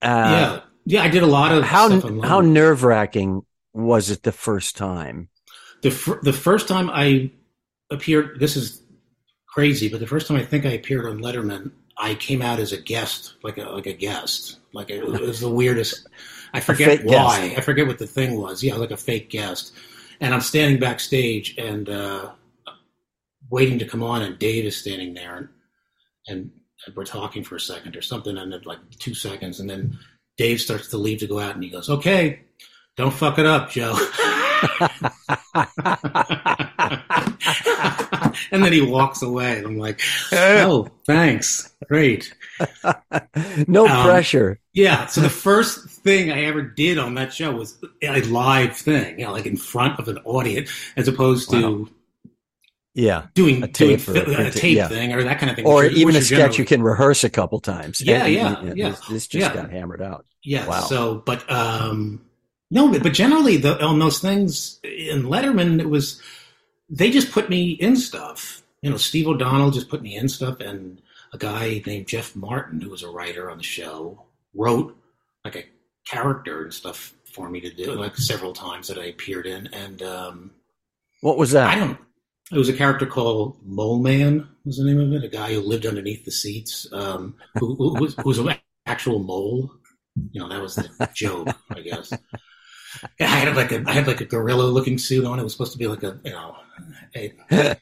Uh, 0.02 0.08
yeah, 0.08 0.62
yeah, 0.86 1.04
I 1.04 1.08
did 1.10 1.24
a 1.24 1.28
lot 1.28 1.52
of 1.52 1.64
how 1.64 1.88
stuff 2.00 2.24
how 2.24 2.42
nerve 2.42 2.84
wracking 2.84 3.42
was 3.74 4.10
it 4.12 4.24
the 4.24 4.32
first 4.32 4.78
time? 4.78 5.30
the 5.82 5.92
fir- 5.92 6.20
the 6.22 6.34
first 6.34 6.68
time 6.68 6.90
I 6.92 7.32
appeared. 7.90 8.40
This 8.40 8.56
is 8.56 8.82
crazy, 9.48 9.90
but 9.90 10.00
the 10.00 10.08
first 10.08 10.28
time 10.28 10.38
I 10.38 10.44
think 10.44 10.66
I 10.66 10.72
appeared 10.72 11.06
on 11.06 11.20
Letterman, 11.20 11.72
I 11.98 12.16
came 12.16 12.42
out 12.42 12.60
as 12.60 12.74
a 12.74 12.78
guest, 12.78 13.36
like 13.44 13.58
a 13.58 13.64
like 13.64 13.88
a 13.88 13.94
guest, 13.94 14.60
like 14.74 14.90
it, 14.90 15.04
it 15.04 15.22
was 15.22 15.40
the 15.40 15.50
weirdest. 15.50 16.08
I 16.54 16.60
forget 16.60 17.04
why. 17.04 17.54
I 17.58 17.62
forget 17.62 17.88
what 17.88 17.98
the 17.98 18.08
thing 18.08 18.40
was. 18.40 18.64
Yeah, 18.64 18.76
like 18.76 18.92
a 18.92 18.98
fake 18.98 19.30
guest, 19.30 19.74
and 20.20 20.34
I'm 20.34 20.42
standing 20.42 20.80
backstage 20.80 21.58
and 21.58 21.90
uh, 21.90 22.32
waiting 23.50 23.80
to 23.80 23.86
come 23.86 24.04
on, 24.04 24.22
and 24.22 24.38
Dave 24.38 24.66
is 24.66 24.78
standing 24.78 25.14
there, 25.14 25.36
and 25.38 25.50
and, 26.28 26.52
and 26.86 26.96
we're 26.96 27.06
talking 27.06 27.44
for 27.44 27.56
a 27.56 27.60
second 27.60 27.96
or 27.96 28.02
something, 28.02 28.38
and 28.38 28.54
then 28.54 28.62
like 28.66 28.80
two 29.00 29.16
seconds, 29.16 29.60
and 29.60 29.70
then 29.70 29.98
Dave 30.38 30.62
starts 30.62 30.90
to 30.90 30.98
leave 30.98 31.20
to 31.20 31.28
go 31.28 31.40
out, 31.40 31.56
and 31.56 31.64
he 31.64 31.70
goes, 31.70 31.90
"Okay, 31.90 32.42
don't 32.96 33.14
fuck 33.14 33.40
it 33.40 33.48
up, 33.48 33.72
Joe." 33.72 33.98
and 38.52 38.64
then 38.64 38.74
he 38.74 38.82
walks 38.82 39.22
away, 39.22 39.58
and 39.58 39.66
I'm 39.68 39.78
like, 39.78 40.02
"Oh, 40.32 40.88
thanks, 41.06 41.74
great." 41.88 42.34
no 43.68 43.88
Um, 43.88 44.04
pressure. 44.06 44.60
Yeah. 44.74 45.06
So 45.08 45.22
the 45.22 45.30
first 45.30 45.88
thing 45.88 46.32
I 46.32 46.44
ever 46.46 46.62
did 46.62 46.98
on 46.98 47.16
that 47.16 47.34
show 47.34 47.56
was 47.56 47.78
a 48.02 48.22
live 48.24 48.76
thing, 48.78 49.20
you 49.20 49.26
know, 49.26 49.32
like 49.32 49.46
in 49.46 49.58
front 49.58 50.00
of 50.00 50.08
an 50.08 50.18
audience, 50.26 50.72
as 50.96 51.08
opposed 51.08 51.50
to 51.52 51.90
Yeah. 52.96 53.28
doing 53.36 53.58
A 53.64 53.68
doing 53.68 53.98
tape 53.98 54.08
or 54.10 54.18
a 54.18 54.48
a, 54.48 54.52
tape 54.52 54.76
yeah. 54.78 54.88
thing 54.88 55.14
or 55.14 55.24
that 55.24 55.40
kind 55.40 55.50
of 55.52 55.56
thing. 55.56 55.66
Or 55.68 55.84
which 55.84 55.94
even 55.94 56.06
which 56.08 56.16
a 56.16 56.22
sketch 56.22 56.38
generally- 56.38 56.58
you 56.58 56.66
can 56.66 56.82
rehearse 56.84 57.24
a 57.24 57.30
couple 57.30 57.60
times. 57.60 58.02
Yeah, 58.02 58.26
And- 58.26 58.34
yeah, 58.34 58.60
and 58.60 58.78
yeah. 58.78 58.90
This, 58.90 59.00
this 59.08 59.28
just 59.28 59.48
Yeah. 59.48 59.54
got 59.62 59.72
hammered 59.72 60.02
out. 60.02 60.26
Yeah. 60.44 60.68
Wow. 60.68 60.82
So, 60.82 61.16
but 61.26 61.50
um, 61.52 62.22
no, 62.70 62.92
but, 62.92 63.14
generally 63.14 63.58
the, 63.58 63.84
on 63.84 64.00
those 64.00 64.20
things 64.20 64.80
in 64.84 65.24
Letterman, 65.24 65.80
it 65.80 65.90
was 65.90 66.22
they 66.90 67.12
just 67.12 67.32
put 67.32 67.50
me 67.50 67.72
in 67.72 67.96
stuff. 67.96 68.62
You 68.82 68.90
know, 68.90 68.98
Steve 68.98 69.28
O'Donnell 69.28 69.72
just 69.72 69.90
put 69.90 70.02
me 70.02 70.16
in 70.16 70.30
stuff, 70.30 70.60
and 70.60 71.02
a 71.34 71.38
guy 71.38 71.82
named 71.86 72.08
Jeff 72.08 72.36
Martin, 72.36 72.82
who 72.82 72.90
was 72.90 73.04
a 73.04 73.10
writer 73.10 73.50
on 73.50 73.58
the 73.58 73.64
show, 73.64 74.24
wrote 74.54 74.96
like 75.44 75.56
a 75.56 75.66
character 76.08 76.64
and 76.64 76.74
stuff 76.74 77.14
for 77.26 77.50
me 77.50 77.60
to 77.62 77.72
do, 77.72 77.94
like 77.94 78.16
several 78.18 78.54
times 78.54 78.88
that 78.88 78.98
I 78.98 79.06
appeared 79.06 79.46
in, 79.46 79.68
and 79.68 80.02
um, 80.02 80.52
What 81.22 81.38
was 81.38 81.52
that? 81.52 81.70
I 81.70 81.80
don't. 81.80 81.98
It 82.52 82.58
was 82.58 82.70
a 82.70 82.74
character 82.74 83.06
called 83.06 83.58
Mole 83.66 84.00
Man. 84.00 84.48
Was 84.64 84.78
the 84.78 84.86
name 84.86 85.00
of 85.00 85.12
it? 85.12 85.26
A 85.26 85.30
guy 85.30 85.54
who 85.54 85.60
lived 85.60 85.86
underneath 85.86 86.24
the 86.24 86.32
seats, 86.32 86.88
um, 86.94 87.36
who, 87.60 87.76
who, 87.76 88.00
was, 88.00 88.16
who 88.16 88.24
was 88.24 88.38
an 88.40 88.56
actual 88.86 89.20
mole. 89.20 89.70
You 90.32 90.42
know, 90.42 90.50
that 90.50 90.62
was 90.62 90.76
the 90.76 91.10
joke, 91.14 91.50
I 91.70 91.82
guess. 91.82 92.14
I 93.20 93.26
had 93.26 93.56
like 93.56 93.72
a 93.72 93.84
I 93.88 93.94
had 93.94 94.08
like 94.08 94.22
a 94.22 94.26
gorilla 94.26 94.64
looking 94.64 94.98
suit 94.98 95.26
on. 95.26 95.40
It 95.40 95.44
was 95.44 95.52
supposed 95.52 95.74
to 95.74 95.78
be 95.78 95.88
like 95.88 96.04
a 96.04 96.20
you 96.24 96.32
know, 96.32 96.56
a, 97.16 97.78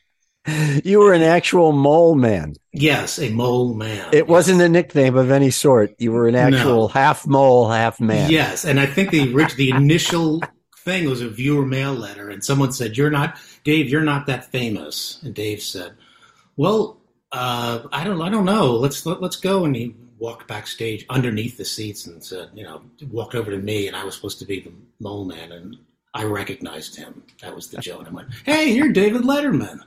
you 0.83 0.99
were 0.99 1.13
an 1.13 1.21
actual 1.21 1.71
mole 1.71 2.15
man. 2.15 2.55
yes, 2.71 3.19
a 3.19 3.29
mole 3.29 3.73
man. 3.73 4.09
It 4.13 4.27
wasn't 4.27 4.61
a 4.61 4.69
nickname 4.69 5.17
of 5.17 5.31
any 5.31 5.49
sort. 5.49 5.95
You 5.97 6.11
were 6.11 6.27
an 6.27 6.35
actual 6.35 6.87
half 6.87 7.25
mole, 7.25 7.69
half 7.69 7.99
man. 7.99 8.29
Yes, 8.29 8.65
and 8.65 8.79
I 8.79 8.85
think 8.85 9.11
the 9.11 9.33
the 9.55 9.71
initial 9.71 10.41
thing 10.85 11.09
was 11.09 11.21
a 11.21 11.29
viewer 11.29 11.65
mail 11.65 11.93
letter, 11.93 12.29
and 12.29 12.43
someone 12.43 12.71
said, 12.71 12.95
"You're 12.97 13.09
not 13.09 13.37
Dave. 13.63 13.89
You're 13.89 14.03
not 14.03 14.27
that 14.27 14.51
famous." 14.51 15.19
And 15.23 15.33
Dave 15.33 15.61
said, 15.61 15.93
"Well, 16.55 17.01
uh, 17.31 17.79
I 17.91 18.03
don't. 18.03 18.21
I 18.21 18.29
don't 18.29 18.45
know. 18.45 18.73
Let's 18.73 19.05
let, 19.05 19.21
let's 19.21 19.37
go." 19.37 19.65
And 19.65 19.75
he 19.75 19.95
walked 20.19 20.47
backstage 20.47 21.05
underneath 21.09 21.57
the 21.57 21.65
seats 21.65 22.07
and 22.07 22.23
said, 22.23 22.49
"You 22.53 22.63
know," 22.63 22.81
walked 23.11 23.35
over 23.35 23.51
to 23.51 23.57
me, 23.57 23.87
and 23.87 23.95
I 23.95 24.03
was 24.03 24.15
supposed 24.15 24.39
to 24.39 24.45
be 24.45 24.59
the 24.61 24.71
mole 24.99 25.25
man, 25.25 25.51
and 25.51 25.77
I 26.13 26.23
recognized 26.23 26.95
him. 26.95 27.23
That 27.41 27.53
was 27.55 27.67
the 27.67 27.77
joke. 27.77 27.99
And 27.99 28.07
I 28.09 28.11
went, 28.11 28.29
"Hey, 28.45 28.71
you're 28.73 28.91
David 28.91 29.23
Letterman." 29.23 29.79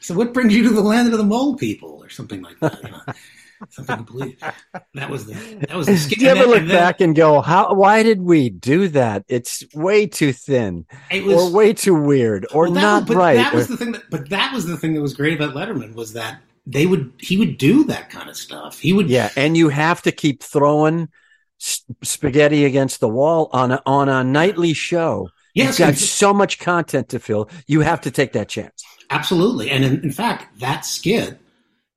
So 0.00 0.14
what 0.14 0.32
brings 0.34 0.54
you 0.54 0.62
to 0.64 0.70
the 0.70 0.82
land 0.82 1.12
of 1.12 1.18
the 1.18 1.24
mole 1.24 1.56
people, 1.56 2.00
or 2.02 2.08
something 2.08 2.42
like 2.42 2.58
that? 2.60 2.82
You 2.82 2.90
know? 2.90 3.00
Something 3.70 3.96
complete. 3.96 4.38
That 4.92 5.08
was 5.08 5.24
the 5.24 5.32
that 5.66 5.74
was 5.74 5.86
the. 5.86 5.96
Did 6.10 6.20
you 6.20 6.28
ever 6.28 6.44
look 6.44 6.68
back 6.68 7.00
and 7.00 7.16
go, 7.16 7.40
"How? 7.40 7.72
Why 7.72 8.02
did 8.02 8.20
we 8.20 8.50
do 8.50 8.86
that? 8.88 9.24
It's 9.28 9.64
way 9.74 10.06
too 10.06 10.34
thin, 10.34 10.84
It 11.10 11.24
was, 11.24 11.36
or 11.36 11.50
way 11.50 11.72
too 11.72 11.94
weird, 11.94 12.46
or 12.52 12.64
Well, 12.64 12.72
that 12.72 12.80
not 12.82 13.02
was- 13.04 13.08
but 13.08 13.16
right." 13.16 13.36
That 13.36 13.54
was 13.54 13.64
or- 13.64 13.68
the 13.72 13.76
thing. 13.78 13.92
That, 13.92 14.10
but 14.10 14.28
that 14.28 14.52
was 14.52 14.66
the 14.66 14.76
thing 14.76 14.92
that 14.92 15.00
was 15.00 15.14
great 15.14 15.40
about 15.40 15.54
Letterman 15.54 15.94
was 15.94 16.12
that 16.12 16.42
they 16.66 16.86
would 16.86 17.12
he 17.18 17.36
would 17.36 17.58
do 17.58 17.84
that 17.84 18.10
kind 18.10 18.28
of 18.28 18.36
stuff. 18.36 18.78
He 18.78 18.92
would 18.92 19.08
yeah, 19.08 19.30
and 19.36 19.56
you 19.56 19.68
have 19.68 20.02
to 20.02 20.12
keep 20.12 20.42
throwing 20.42 21.08
spaghetti 22.02 22.64
against 22.64 23.00
the 23.00 23.08
wall 23.08 23.48
on 23.52 23.72
a, 23.72 23.82
on 23.86 24.08
a 24.08 24.22
nightly 24.24 24.74
show. 24.74 25.32
yes, 25.54 25.78
You've 25.78 25.78
got 25.78 25.96
so 25.96 26.34
much 26.34 26.58
content 26.58 27.08
to 27.10 27.18
fill. 27.18 27.48
You 27.66 27.80
have 27.80 28.02
to 28.02 28.10
take 28.10 28.32
that 28.32 28.48
chance. 28.48 28.88
absolutely. 29.10 29.70
And 29.70 29.84
in, 29.84 30.02
in 30.02 30.12
fact, 30.12 30.58
that 30.60 30.84
skit 30.84 31.38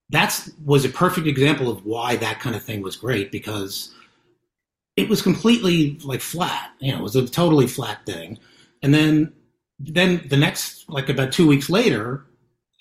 that's 0.09 0.51
was 0.65 0.85
a 0.85 0.89
perfect 0.89 1.27
example 1.27 1.69
of 1.69 1.85
why 1.85 2.15
that 2.17 2.39
kind 2.39 2.55
of 2.55 2.63
thing 2.63 2.81
was 2.81 2.95
great 2.95 3.31
because 3.31 3.93
it 4.95 5.07
was 5.09 5.21
completely 5.21 5.97
like 6.03 6.21
flat. 6.21 6.71
You 6.79 6.91
know, 6.93 6.99
it 6.99 7.03
was 7.03 7.15
a 7.15 7.27
totally 7.27 7.67
flat 7.67 8.05
thing, 8.05 8.39
and 8.81 8.93
then 8.93 9.33
then 9.79 10.21
the 10.27 10.37
next, 10.37 10.89
like 10.89 11.09
about 11.09 11.31
two 11.31 11.47
weeks 11.47 11.69
later, 11.69 12.25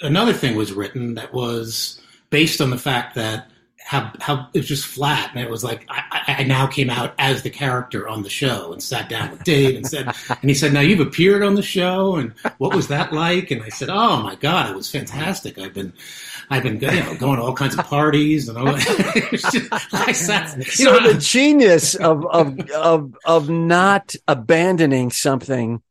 another 0.00 0.32
thing 0.32 0.56
was 0.56 0.72
written 0.72 1.14
that 1.14 1.32
was 1.32 2.00
based 2.30 2.60
on 2.60 2.70
the 2.70 2.78
fact 2.78 3.14
that 3.14 3.50
how 3.88 4.12
how 4.20 4.48
it 4.52 4.58
was 4.58 4.68
just 4.68 4.84
flat, 4.84 5.30
and 5.34 5.42
it 5.42 5.50
was 5.50 5.64
like 5.64 5.86
I, 5.88 6.36
I 6.40 6.42
now 6.42 6.66
came 6.66 6.90
out 6.90 7.14
as 7.18 7.42
the 7.42 7.48
character 7.48 8.06
on 8.06 8.22
the 8.22 8.28
show 8.28 8.70
and 8.70 8.82
sat 8.82 9.08
down 9.08 9.30
with 9.30 9.44
Dave 9.44 9.76
and 9.76 9.86
said, 9.86 10.06
and 10.28 10.50
he 10.50 10.52
said, 10.52 10.74
"Now 10.74 10.80
you've 10.80 11.00
appeared 11.00 11.42
on 11.42 11.54
the 11.54 11.62
show, 11.62 12.16
and 12.16 12.34
what 12.58 12.76
was 12.76 12.88
that 12.88 13.14
like?" 13.14 13.50
And 13.50 13.62
I 13.62 13.70
said, 13.70 13.88
"Oh 13.88 14.22
my 14.22 14.34
god, 14.34 14.68
it 14.68 14.76
was 14.76 14.90
fantastic. 14.90 15.58
I've 15.58 15.74
been." 15.74 15.92
I've 16.50 16.62
been 16.62 16.80
you 16.80 16.88
know, 16.88 17.14
going 17.16 17.36
to 17.36 17.42
all 17.42 17.52
kinds 17.52 17.76
of 17.76 17.84
parties 17.84 18.48
and 18.48 18.56
all 18.56 18.64
that. 18.72 19.88
I 19.92 20.12
sat, 20.12 20.56
you 20.56 20.64
so 20.64 20.96
know, 20.96 21.12
the 21.12 21.18
genius 21.18 21.94
of, 21.94 22.24
of 22.24 22.58
of 22.70 23.14
of 23.26 23.50
not 23.50 24.14
abandoning 24.26 25.10
something 25.10 25.82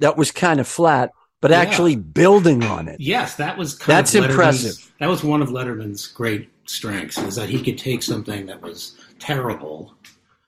that 0.00 0.18
was 0.18 0.32
kind 0.32 0.60
of 0.60 0.68
flat, 0.68 1.12
but 1.40 1.50
yeah. 1.50 1.58
actually 1.58 1.96
building 1.96 2.62
on 2.64 2.88
it. 2.88 3.00
Yes, 3.00 3.36
that 3.36 3.56
was 3.56 3.78
that's 3.78 4.14
impressive. 4.14 4.92
That 4.98 5.08
was 5.08 5.24
one 5.24 5.42
of 5.42 5.48
Letterman's 5.48 6.06
great 6.06 6.50
strengths 6.66 7.18
is 7.18 7.34
that 7.36 7.48
he 7.48 7.62
could 7.62 7.78
take 7.78 8.02
something 8.02 8.46
that 8.46 8.62
was 8.62 8.96
terrible 9.18 9.94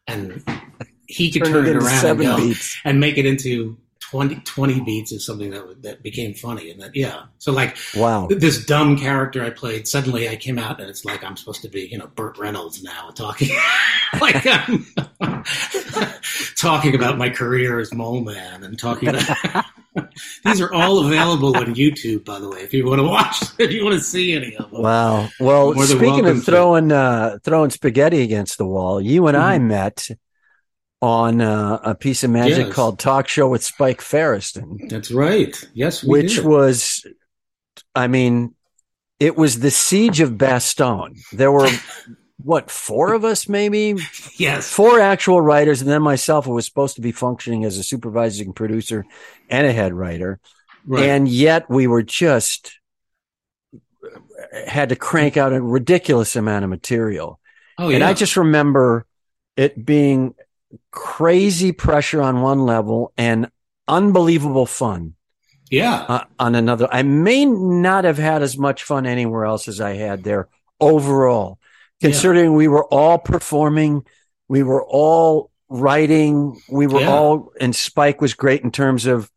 and 0.06 0.44
he 1.06 1.30
could 1.30 1.44
turn, 1.44 1.52
turn 1.52 1.66
it, 1.66 1.76
around 1.76 2.06
and, 2.06 2.20
go, 2.20 2.52
and, 2.84 3.00
make 3.00 3.18
it 3.18 3.26
into 3.26 3.76
20, 4.00 4.36
20 4.36 4.80
beats 4.80 5.12
of 5.12 5.20
something 5.22 5.50
that 5.50 5.82
that 5.82 6.02
became 6.02 6.34
funny 6.34 6.70
and 6.70 6.80
that 6.80 6.94
yeah 6.94 7.24
so 7.38 7.52
like 7.52 7.76
wow 7.96 8.28
this 8.30 8.64
dumb 8.64 8.96
character 8.96 9.42
i 9.44 9.50
played 9.50 9.88
suddenly 9.88 10.28
i 10.28 10.36
came 10.36 10.58
out 10.58 10.80
and 10.80 10.88
it's 10.88 11.04
like 11.04 11.24
i'm 11.24 11.36
supposed 11.36 11.62
to 11.62 11.68
be 11.68 11.88
you 11.90 11.98
know 11.98 12.06
burt 12.08 12.38
reynolds 12.38 12.82
now 12.82 13.10
talking 13.10 13.50
like 14.20 14.44
talking 16.62 16.94
about 16.94 17.18
my 17.18 17.28
career 17.28 17.80
as 17.80 17.92
mole 17.92 18.20
man 18.20 18.62
and 18.62 18.78
talking 18.78 19.08
about 19.08 19.64
these 20.44 20.60
are 20.60 20.72
all 20.72 21.04
available 21.04 21.56
on 21.56 21.74
youtube 21.74 22.24
by 22.24 22.38
the 22.38 22.48
way 22.48 22.60
if 22.60 22.72
you 22.72 22.86
want 22.86 23.00
to 23.00 23.06
watch 23.06 23.42
if 23.58 23.72
you 23.72 23.84
want 23.84 23.94
to 23.94 24.00
see 24.00 24.32
any 24.32 24.54
of 24.56 24.70
them 24.70 24.80
wow 24.80 25.28
well 25.40 25.74
speaking 25.74 26.26
of 26.26 26.44
throwing 26.44 26.92
uh 26.92 27.36
throwing 27.42 27.68
spaghetti 27.68 28.22
against 28.22 28.58
the 28.58 28.64
wall 28.64 29.00
you 29.00 29.26
and 29.26 29.36
mm-hmm. 29.36 29.46
i 29.46 29.58
met 29.58 30.08
on 31.02 31.40
uh, 31.40 31.80
a 31.82 31.96
piece 31.96 32.22
of 32.22 32.30
magic 32.30 32.66
yes. 32.66 32.72
called 32.72 32.96
Talk 32.96 33.26
Show 33.26 33.48
with 33.48 33.64
Spike 33.64 34.00
Feresten. 34.00 34.88
That's 34.88 35.10
right. 35.10 35.52
Yes, 35.74 36.04
which 36.04 36.36
did. 36.36 36.44
was, 36.44 37.04
I 37.92 38.06
mean, 38.06 38.54
it 39.18 39.36
was 39.36 39.58
the 39.58 39.72
siege 39.72 40.20
of 40.20 40.30
Bastogne. 40.30 41.18
There 41.32 41.50
were 41.50 41.68
what 42.44 42.70
four 42.70 43.12
of 43.14 43.24
us, 43.24 43.48
maybe? 43.48 43.96
Yes, 44.36 44.68
four 44.68 44.98
actual 44.98 45.40
writers, 45.40 45.82
and 45.82 45.90
then 45.90 46.02
myself, 46.02 46.46
who 46.46 46.52
was 46.52 46.66
supposed 46.66 46.96
to 46.96 47.02
be 47.02 47.12
functioning 47.12 47.64
as 47.64 47.78
a 47.78 47.82
supervising 47.82 48.52
producer 48.52 49.04
and 49.48 49.66
a 49.66 49.72
head 49.72 49.92
writer, 49.92 50.40
right. 50.86 51.04
and 51.04 51.28
yet 51.28 51.68
we 51.70 51.86
were 51.86 52.02
just 52.02 52.80
had 54.66 54.88
to 54.88 54.96
crank 54.96 55.36
out 55.36 55.52
a 55.52 55.60
ridiculous 55.60 56.34
amount 56.34 56.64
of 56.64 56.70
material. 56.70 57.38
Oh, 57.78 57.88
yeah. 57.88 57.96
And 57.96 58.04
I 58.04 58.14
just 58.14 58.36
remember 58.36 59.06
it 59.56 59.84
being 59.84 60.34
crazy 60.90 61.72
pressure 61.72 62.22
on 62.22 62.40
one 62.42 62.64
level 62.64 63.12
and 63.16 63.50
unbelievable 63.86 64.66
fun. 64.66 65.14
Yeah. 65.70 66.04
Uh, 66.08 66.24
on 66.38 66.54
another. 66.54 66.88
I 66.92 67.02
may 67.02 67.46
not 67.46 68.04
have 68.04 68.18
had 68.18 68.42
as 68.42 68.58
much 68.58 68.82
fun 68.82 69.06
anywhere 69.06 69.44
else 69.44 69.68
as 69.68 69.80
I 69.80 69.94
had 69.94 70.22
there 70.22 70.48
overall, 70.80 71.58
considering 72.02 72.50
yeah. 72.50 72.56
we 72.56 72.68
were 72.68 72.84
all 72.84 73.18
performing, 73.18 74.04
we 74.48 74.62
were 74.62 74.84
all 74.84 75.50
writing, 75.68 76.60
we 76.70 76.86
were 76.86 77.00
yeah. 77.00 77.08
all, 77.10 77.52
and 77.58 77.74
Spike 77.74 78.20
was 78.20 78.34
great 78.34 78.62
in 78.62 78.70
terms 78.70 79.06
of 79.06 79.30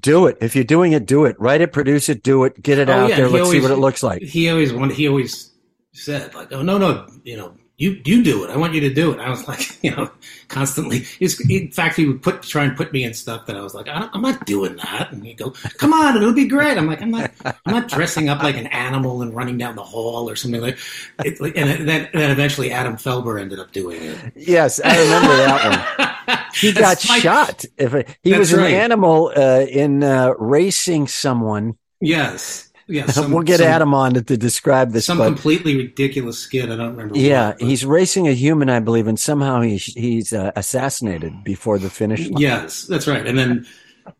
do 0.00 0.26
it. 0.26 0.38
If 0.40 0.54
you're 0.54 0.64
doing 0.64 0.92
it, 0.92 1.06
do 1.06 1.24
it. 1.26 1.38
Write 1.38 1.60
it, 1.60 1.72
produce 1.72 2.08
it, 2.08 2.22
do 2.22 2.44
it, 2.44 2.60
get 2.62 2.78
it 2.78 2.88
oh, 2.88 2.92
out 2.92 3.10
yeah. 3.10 3.16
there. 3.16 3.28
Let's 3.28 3.44
always, 3.44 3.60
see 3.60 3.62
what 3.62 3.70
it 3.70 3.80
looks 3.80 4.02
like. 4.02 4.22
He 4.22 4.48
always 4.48 4.72
wanted, 4.72 4.96
he 4.96 5.08
always 5.08 5.52
said 5.92 6.34
like, 6.34 6.52
oh 6.52 6.62
no, 6.62 6.78
no, 6.78 7.06
you 7.22 7.36
know, 7.36 7.56
you 7.76 8.00
you 8.04 8.22
do 8.22 8.44
it. 8.44 8.50
I 8.50 8.56
want 8.56 8.74
you 8.74 8.80
to 8.82 8.92
do 8.92 9.12
it. 9.12 9.18
I 9.18 9.28
was 9.30 9.46
like, 9.48 9.82
you 9.82 9.90
know, 9.90 10.10
constantly. 10.48 11.04
In 11.20 11.70
fact, 11.70 11.96
he 11.96 12.06
would 12.06 12.22
put 12.22 12.42
try 12.42 12.64
and 12.64 12.76
put 12.76 12.92
me 12.92 13.04
in 13.04 13.14
stuff 13.14 13.46
that 13.46 13.56
I 13.56 13.60
was 13.60 13.74
like, 13.74 13.88
I 13.88 14.08
am 14.12 14.22
not 14.22 14.46
doing 14.46 14.76
that. 14.76 15.12
And 15.12 15.24
he'd 15.24 15.38
go, 15.38 15.50
come 15.78 15.92
on, 15.92 16.16
it'll 16.16 16.32
be 16.32 16.46
great. 16.46 16.78
I'm 16.78 16.86
like, 16.86 17.02
I'm 17.02 17.10
not, 17.10 17.30
I'm 17.44 17.74
not 17.74 17.88
dressing 17.88 18.28
up 18.28 18.42
like 18.42 18.56
an 18.56 18.68
animal 18.68 19.22
and 19.22 19.34
running 19.34 19.58
down 19.58 19.76
the 19.76 19.82
hall 19.82 20.28
or 20.30 20.36
something 20.36 20.60
like. 20.60 20.78
It, 21.24 21.40
and 21.40 21.88
then, 21.88 22.08
then 22.12 22.30
eventually 22.30 22.70
Adam 22.70 22.96
Felber 22.96 23.40
ended 23.40 23.58
up 23.58 23.72
doing 23.72 24.02
it. 24.02 24.32
Yes, 24.36 24.80
I 24.84 25.00
remember 25.00 25.36
that 25.36 25.98
one. 25.98 26.38
He 26.54 26.72
got 26.72 27.00
shot. 27.00 27.64
If 27.76 28.16
he 28.22 28.38
was 28.38 28.52
an 28.52 28.60
right. 28.60 28.74
animal 28.74 29.32
uh, 29.36 29.66
in 29.68 30.04
uh, 30.04 30.34
racing 30.38 31.08
someone. 31.08 31.76
Yes 32.00 32.72
yeah, 32.86 33.06
some, 33.10 33.32
we'll 33.32 33.42
get 33.42 33.58
some, 33.58 33.68
Adam 33.68 33.94
on 33.94 34.14
to, 34.14 34.22
to 34.22 34.36
describe 34.36 34.92
this. 34.92 35.06
Some 35.06 35.18
but, 35.18 35.26
completely 35.26 35.76
ridiculous 35.76 36.38
skit. 36.38 36.70
I 36.70 36.76
don't 36.76 36.90
remember. 36.90 37.18
Yeah, 37.18 37.48
what, 37.48 37.60
he's 37.60 37.84
racing 37.84 38.28
a 38.28 38.32
human, 38.32 38.68
I 38.68 38.80
believe, 38.80 39.06
and 39.06 39.18
somehow 39.18 39.60
he, 39.60 39.76
he's 39.76 40.32
uh, 40.32 40.52
assassinated 40.56 41.44
before 41.44 41.78
the 41.78 41.90
finish 41.90 42.28
line. 42.28 42.40
Yes, 42.40 42.82
that's 42.82 43.06
right. 43.06 43.26
And 43.26 43.38
then, 43.38 43.66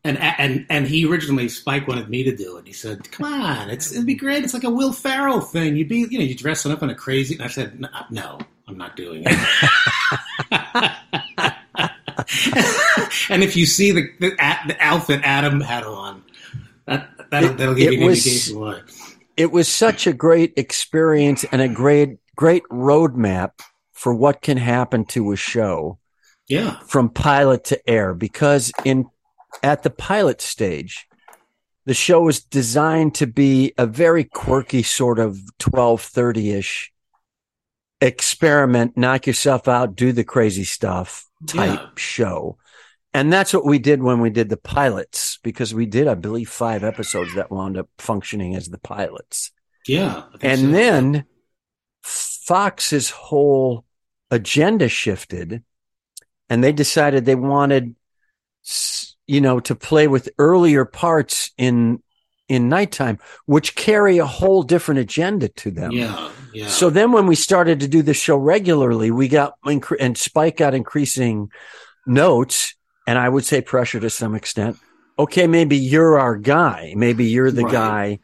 and 0.02 0.18
and 0.18 0.66
and 0.71 0.87
he 0.87 1.06
originally 1.06 1.49
Spike 1.49 1.87
wanted 1.87 2.09
me 2.09 2.25
to 2.25 2.35
do 2.35 2.56
it. 2.56 2.66
He 2.66 2.73
said, 2.73 3.11
"Come 3.11 3.33
on, 3.33 3.71
it's 3.71 3.92
it'd 3.92 4.06
be 4.06 4.14
great. 4.14 4.44
It's 4.44 4.54
like 4.54 4.64
a 4.64 4.71
Will 4.71 4.92
Ferrell 4.92 5.40
thing. 5.40 5.76
You'd 5.76 5.88
be, 5.88 6.06
you 6.11 6.18
know, 6.18 6.25
you 6.25 6.35
dressing 6.35 6.73
up 6.73 6.83
in 6.83 6.90
a 6.90 6.94
crazy." 6.94 7.35
And 7.35 7.44
I 7.44 7.49
said, 7.49 7.87
"No, 8.11 8.38
I'm 8.66 8.78
not 8.78 8.97
doing 8.97 9.25
it." 9.26 9.38
and 13.28 13.42
if 13.42 13.56
you 13.56 13.66
see 13.66 13.90
the, 13.90 14.11
the, 14.21 14.30
the 14.66 14.76
outfit 14.80 15.21
Adam 15.23 15.61
had 15.61 15.85
on, 15.85 16.23
that 16.87 17.13
That'll, 17.35 17.57
that'll 17.57 17.75
give 17.75 17.93
you 17.93 18.00
an 18.00 18.07
was, 18.07 18.26
indication 18.26 18.61
why. 18.61 18.81
It 19.37 19.50
was 19.50 19.69
such 19.69 20.07
a 20.07 20.12
great 20.12 20.53
experience 20.57 21.45
and 21.50 21.61
a 21.61 21.69
great, 21.69 22.19
great 22.37 22.62
roadmap 22.71 23.53
for 23.93 24.14
what 24.14 24.43
can 24.43 24.57
happen 24.57 25.05
to 25.07 25.33
a 25.33 25.37
show. 25.37 25.99
Yeah. 26.49 26.79
From 26.87 27.09
pilot 27.09 27.64
to 27.64 27.91
air, 27.91 28.14
because 28.14 28.71
in 28.85 29.07
at 29.62 29.83
the 29.83 29.91
pilot 29.91 30.41
stage, 30.41 31.07
the 31.87 31.95
show 31.95 32.23
was 32.23 32.41
designed 32.41 33.14
to 33.17 33.26
be 33.26 33.73
a 33.79 33.87
very 33.87 34.25
quirky 34.25 34.83
sort 34.83 35.19
of 35.19 35.37
1230 35.62 36.53
ish 36.53 36.93
experiment, 38.00 38.97
knock 38.97 39.26
yourself 39.26 39.69
out, 39.69 39.97
do 39.97 40.12
the 40.12 40.25
crazy 40.25 40.64
stuff 40.64 41.26
type 41.47 41.81
yeah. 41.81 41.88
show. 41.97 42.59
And 43.14 43.33
that's 43.33 43.54
what 43.54 43.64
we 43.64 43.78
did 43.78 44.02
when 44.02 44.21
we 44.21 44.28
did 44.28 44.49
the 44.49 44.56
pilots, 44.56 45.38
because 45.44 45.73
we 45.73 45.87
did, 45.87 46.09
I 46.09 46.14
believe, 46.14 46.50
five 46.50 46.83
episodes 46.83 47.37
that 47.37 47.49
wound 47.49 47.78
up 47.78 47.88
functioning 47.97 48.56
as 48.56 48.68
the 48.68 48.78
pilots. 48.78 49.52
Yeah. 49.87 50.25
And 50.42 50.61
so. 50.61 50.66
then 50.66 51.25
Fox's 52.02 53.11
whole 53.11 53.85
agenda 54.33 54.88
shifted 54.88 55.62
and 56.50 56.64
they 56.64 56.73
decided 56.73 57.25
they 57.25 57.37
wanted, 57.37 57.94
you 59.28 59.40
know, 59.40 59.61
to 59.61 59.76
play 59.76 60.09
with 60.09 60.28
earlier 60.37 60.85
parts 60.85 61.52
in, 61.56 62.02
in 62.49 62.68
nighttime, 62.68 63.21
which 63.47 63.76
carry 63.76 64.18
a 64.18 64.26
whole 64.26 64.64
different 64.64 64.99
agenda 64.99 65.49
to 65.49 65.71
them. 65.71 65.92
Yeah. 65.92 66.30
Yeah. 66.52 66.66
So 66.66 66.90
then 66.90 67.12
when 67.12 67.28
we 67.28 67.37
started 67.37 67.78
to 67.80 67.88
do 67.88 68.02
the 68.02 68.14
show 68.14 68.37
regularly, 68.37 69.12
we 69.12 69.28
got, 69.28 69.54
and 70.00 70.18
Spike 70.18 70.56
got 70.56 70.75
increasing 70.75 71.50
notes 72.06 72.75
and 73.07 73.19
I 73.19 73.29
would 73.29 73.45
say 73.45 73.61
pressure 73.61 74.01
to 74.01 74.11
some 74.11 74.35
extent. 74.35 74.79
Okay, 75.19 75.47
maybe 75.47 75.77
you're 75.77 76.19
our 76.19 76.37
guy. 76.37 76.95
Maybe 76.97 77.27
you're 77.27 77.51
the 77.51 77.65
right. 77.65 77.73
guy 77.73 78.19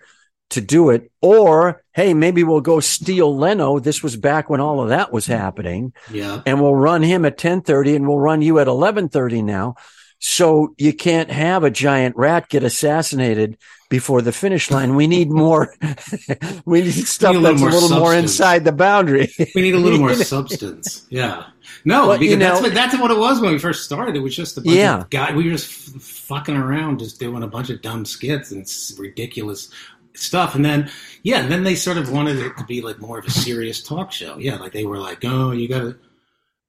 to 0.51 0.61
do 0.61 0.91
it. 0.91 1.11
Or, 1.21 1.83
hey, 1.93 2.15
maybe 2.15 2.43
we'll 2.43 2.61
go 2.61 2.81
steal 2.81 3.37
Leno. 3.37 3.79
This 3.79 4.03
was 4.03 4.17
back 4.17 4.51
when 4.51 4.61
all 4.61 4.83
of 4.83 4.89
that 4.89 5.13
was 5.13 5.27
happening. 5.27 5.93
Yeah. 6.11 6.43
And 6.45 6.61
we'll 6.61 6.75
run 6.75 7.03
him 7.03 7.25
at 7.25 7.35
1030 7.35 7.97
and 7.97 8.09
we'll 8.09 8.19
run 8.19 8.43
you 8.43 8.59
at 8.59 8.67
1130 8.67 9.43
now. 9.43 9.77
So 10.21 10.75
you 10.77 10.93
can't 10.93 11.31
have 11.31 11.65
a 11.65 11.71
giant 11.71 12.15
rat 12.15 12.51
get 12.51 12.63
assassinated 12.63 13.57
before 13.89 14.21
the 14.21 14.33
finish 14.33 14.71
line. 14.71 14.95
We 14.95 15.07
need 15.07 15.31
more. 15.31 15.75
we 16.67 16.83
need 16.83 16.93
stuff 16.93 17.35
we 17.35 17.41
need 17.41 17.47
a 17.47 17.51
that's 17.51 17.63
a 17.63 17.65
little 17.65 17.81
substance. 17.81 17.99
more 17.99 18.15
inside 18.15 18.65
the 18.67 18.73
boundary. 18.73 19.33
we 19.55 19.63
need 19.63 19.75
a 19.75 19.79
little 19.79 19.99
more 20.01 20.15
substance. 20.15 21.07
Yeah. 21.09 21.47
No, 21.87 22.09
but, 22.09 22.21
because 22.21 22.33
you 22.33 22.37
know, 22.37 22.51
that's 22.51 22.61
what 22.61 22.75
that's 22.75 22.99
what 22.99 23.11
it 23.11 23.17
was 23.17 23.41
when 23.41 23.53
we 23.53 23.59
first 23.59 23.85
started. 23.85 24.15
It 24.15 24.21
was 24.21 24.37
just 24.37 24.59
a 24.59 24.61
bunch 24.61 24.77
yeah. 24.77 25.01
of 25.01 25.11
guys. 25.11 25.35
We 25.35 25.45
were 25.45 25.53
just 25.53 25.97
f- 25.97 26.03
fucking 26.03 26.57
around, 26.57 26.99
just 26.99 27.19
doing 27.19 27.43
a 27.43 27.47
bunch 27.47 27.71
of 27.71 27.81
dumb 27.81 28.05
skits 28.05 28.51
and 28.51 28.67
ridiculous 28.99 29.71
stuff. 30.13 30.55
And 30.55 30.63
then, 30.63 30.91
yeah, 31.23 31.41
and 31.41 31.51
then 31.51 31.65
they 31.65 31.77
sort 31.77 31.97
of 31.97 32.13
wanted 32.13 32.39
it 32.39 32.59
to 32.59 32.65
be 32.65 32.83
like 32.83 33.01
more 33.01 33.19
of 33.19 33.25
a 33.25 33.31
serious 33.31 33.83
talk 33.83 34.13
show. 34.13 34.37
Yeah, 34.37 34.57
like 34.57 34.73
they 34.73 34.85
were 34.85 34.99
like, 34.99 35.25
"Oh, 35.25 35.53
you 35.53 35.67
got 35.67 35.81
to." 35.81 35.97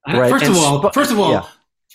Right. 0.07 0.31
First 0.31 0.45
and 0.45 0.55
of 0.55 0.63
all, 0.63 0.83
sp- 0.87 0.93
first 0.93 1.11
of 1.11 1.19
all. 1.19 1.49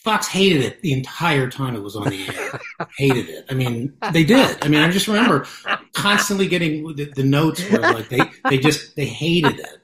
Fox 0.07 0.29
hated 0.29 0.63
it 0.63 0.83
the 0.83 0.93
entire 0.93 1.51
time 1.51 1.75
it 1.75 1.83
was 1.83 1.97
on 1.97 2.09
the 2.09 2.29
air. 2.29 2.61
hated 2.97 3.29
it. 3.29 3.45
I 3.51 3.55
mean, 3.55 3.93
they 4.13 4.23
did. 4.23 4.57
I 4.63 4.69
mean, 4.69 4.81
I 4.81 4.89
just 4.89 5.09
remember 5.09 5.49
constantly 5.95 6.47
getting 6.47 6.95
the, 6.95 7.07
the 7.07 7.25
notes 7.25 7.69
were 7.69 7.81
like 7.81 8.09
they 8.09 8.21
they 8.49 8.57
just 8.57 8.95
they 8.95 9.05
hated 9.05 9.59
it, 9.59 9.81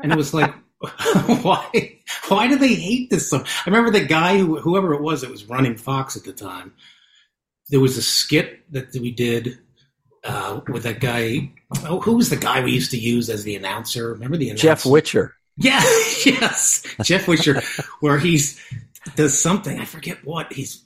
and 0.00 0.12
it 0.12 0.16
was 0.16 0.32
like 0.32 0.54
why? 1.42 1.98
Why 2.28 2.46
do 2.46 2.56
they 2.56 2.74
hate 2.74 3.10
this 3.10 3.28
so? 3.28 3.38
I 3.38 3.62
remember 3.66 3.90
the 3.90 4.04
guy 4.04 4.38
who, 4.38 4.60
whoever 4.60 4.94
it 4.94 5.02
was 5.02 5.22
that 5.22 5.30
was 5.30 5.44
running 5.46 5.76
Fox 5.76 6.16
at 6.16 6.22
the 6.22 6.32
time, 6.32 6.72
there 7.68 7.80
was 7.80 7.96
a 7.96 8.02
skit 8.02 8.60
that 8.72 8.92
we 8.94 9.10
did 9.10 9.58
uh, 10.22 10.60
with 10.68 10.84
that 10.84 11.00
guy. 11.00 11.50
Oh, 11.84 11.98
who 11.98 12.16
was 12.16 12.30
the 12.30 12.36
guy 12.36 12.62
we 12.62 12.70
used 12.70 12.92
to 12.92 12.96
use 12.96 13.28
as 13.28 13.42
the 13.42 13.56
announcer? 13.56 14.12
Remember 14.12 14.36
the 14.36 14.50
announcer? 14.50 14.68
Jeff 14.68 14.86
Witcher. 14.86 15.34
Yeah, 15.56 15.80
yes, 16.24 16.84
Jeff 17.02 17.26
Witcher, 17.26 17.60
where 17.98 18.16
he's 18.16 18.60
does 19.16 19.40
something. 19.40 19.78
I 19.80 19.84
forget 19.84 20.24
what 20.24 20.52
he's. 20.52 20.84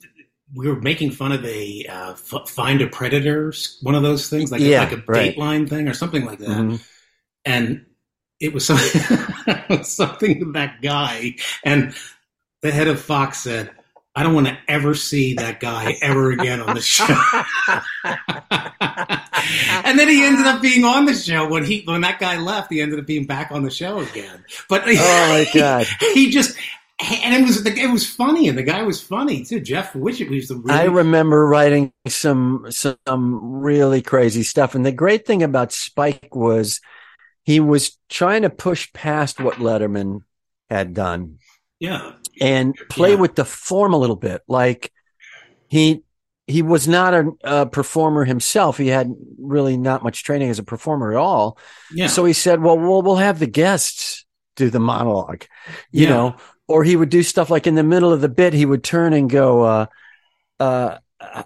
We 0.55 0.67
were 0.67 0.79
making 0.79 1.11
fun 1.11 1.31
of 1.31 1.43
a 1.45 1.85
uh, 1.85 2.11
f- 2.11 2.47
find 2.49 2.81
a 2.81 2.87
predator, 2.87 3.53
one 3.81 3.95
of 3.95 4.03
those 4.03 4.29
things, 4.29 4.51
like 4.51 4.61
Yeah, 4.61 4.81
like 4.83 4.91
a 4.91 5.03
right. 5.07 5.35
Dateline 5.35 5.67
thing 5.67 5.87
or 5.87 5.93
something 5.93 6.25
like 6.25 6.39
that. 6.39 6.47
Mhm. 6.49 6.83
And 7.45 7.85
it 8.39 8.53
was 8.53 8.65
something, 8.67 9.83
something 9.83 10.39
with 10.39 10.53
that 10.53 10.81
guy, 10.81 11.35
and 11.63 11.95
the 12.61 12.71
head 12.71 12.87
of 12.87 12.99
Fox 13.01 13.39
said. 13.39 13.71
I 14.15 14.21
don't 14.21 14.35
want 14.35 14.45
to 14.45 14.55
ever 14.67 14.93
see 14.93 15.33
that 15.37 15.59
guy 15.59 15.95
ever 15.99 16.29
again 16.29 16.61
on 16.61 16.75
the 16.75 16.81
show. 16.83 17.03
and 19.83 19.97
then 19.97 20.07
he 20.07 20.23
ended 20.23 20.45
up 20.45 20.61
being 20.61 20.83
on 20.83 21.05
the 21.05 21.15
show 21.15 21.47
when 21.49 21.63
he 21.63 21.81
when 21.85 22.01
that 22.01 22.19
guy 22.19 22.37
left. 22.37 22.71
He 22.71 22.79
ended 22.79 22.99
up 22.99 23.07
being 23.07 23.25
back 23.25 23.51
on 23.51 23.63
the 23.63 23.71
show 23.71 23.99
again. 23.99 24.43
But 24.69 24.83
Oh 24.85 24.93
my 24.93 25.47
god! 25.53 25.87
he 26.13 26.29
just 26.29 26.55
and 27.23 27.35
it 27.35 27.43
was 27.45 27.65
it 27.65 27.91
was 27.91 28.07
funny, 28.09 28.47
and 28.47 28.57
the 28.57 28.63
guy 28.63 28.83
was 28.83 29.01
funny 29.01 29.43
too. 29.43 29.59
Jeff 29.59 29.95
Witcher 29.95 30.29
was 30.29 30.47
the 30.47 30.55
really, 30.55 30.79
I 30.79 30.85
remember 30.85 31.45
writing 31.47 31.91
some 32.07 32.65
some 32.69 33.39
really 33.61 34.01
crazy 34.01 34.43
stuff, 34.43 34.75
and 34.75 34.85
the 34.85 34.91
great 34.91 35.25
thing 35.25 35.43
about 35.43 35.71
Spike 35.71 36.35
was 36.35 36.79
he 37.43 37.59
was 37.59 37.97
trying 38.09 38.43
to 38.43 38.49
push 38.49 38.91
past 38.93 39.39
what 39.39 39.55
Letterman 39.55 40.21
had 40.69 40.93
done 40.93 41.37
yeah 41.79 42.13
and 42.39 42.73
play 42.89 43.11
Yeah. 43.11 43.19
with 43.19 43.35
the 43.35 43.45
form 43.45 43.93
a 43.93 43.97
little 43.97 44.15
bit. 44.15 44.41
Like 44.47 44.91
he 45.69 46.03
he 46.47 46.61
was 46.61 46.87
not 46.87 47.13
a, 47.13 47.31
a 47.43 47.65
performer 47.65 48.25
himself. 48.25 48.77
He 48.77 48.87
had 48.87 49.13
really 49.39 49.77
not 49.77 50.03
much 50.03 50.23
training 50.23 50.49
as 50.49 50.59
a 50.59 50.63
performer 50.63 51.11
at 51.11 51.17
all. 51.17 51.57
yeah 51.93 52.07
So 52.07 52.25
he 52.25 52.33
said, 52.33 52.61
"Well, 52.61 52.77
we'll 52.77 53.01
we'll 53.01 53.15
have 53.17 53.39
the 53.39 53.47
guests 53.47 54.25
do 54.55 54.69
the 54.69 54.79
monologue," 54.79 55.45
you 55.91 56.03
Yeah. 56.03 56.09
know, 56.09 56.35
or 56.67 56.83
he 56.83 56.95
would 56.95 57.09
do 57.09 57.23
stuff 57.23 57.49
like 57.49 57.67
in 57.67 57.75
the 57.75 57.83
middle 57.83 58.11
of 58.11 58.21
the 58.21 58.29
bit, 58.29 58.53
he 58.53 58.65
would 58.65 58.83
turn 58.83 59.13
and 59.13 59.29
go, 59.29 59.61
uh, 59.61 59.85
uh, 60.59 60.97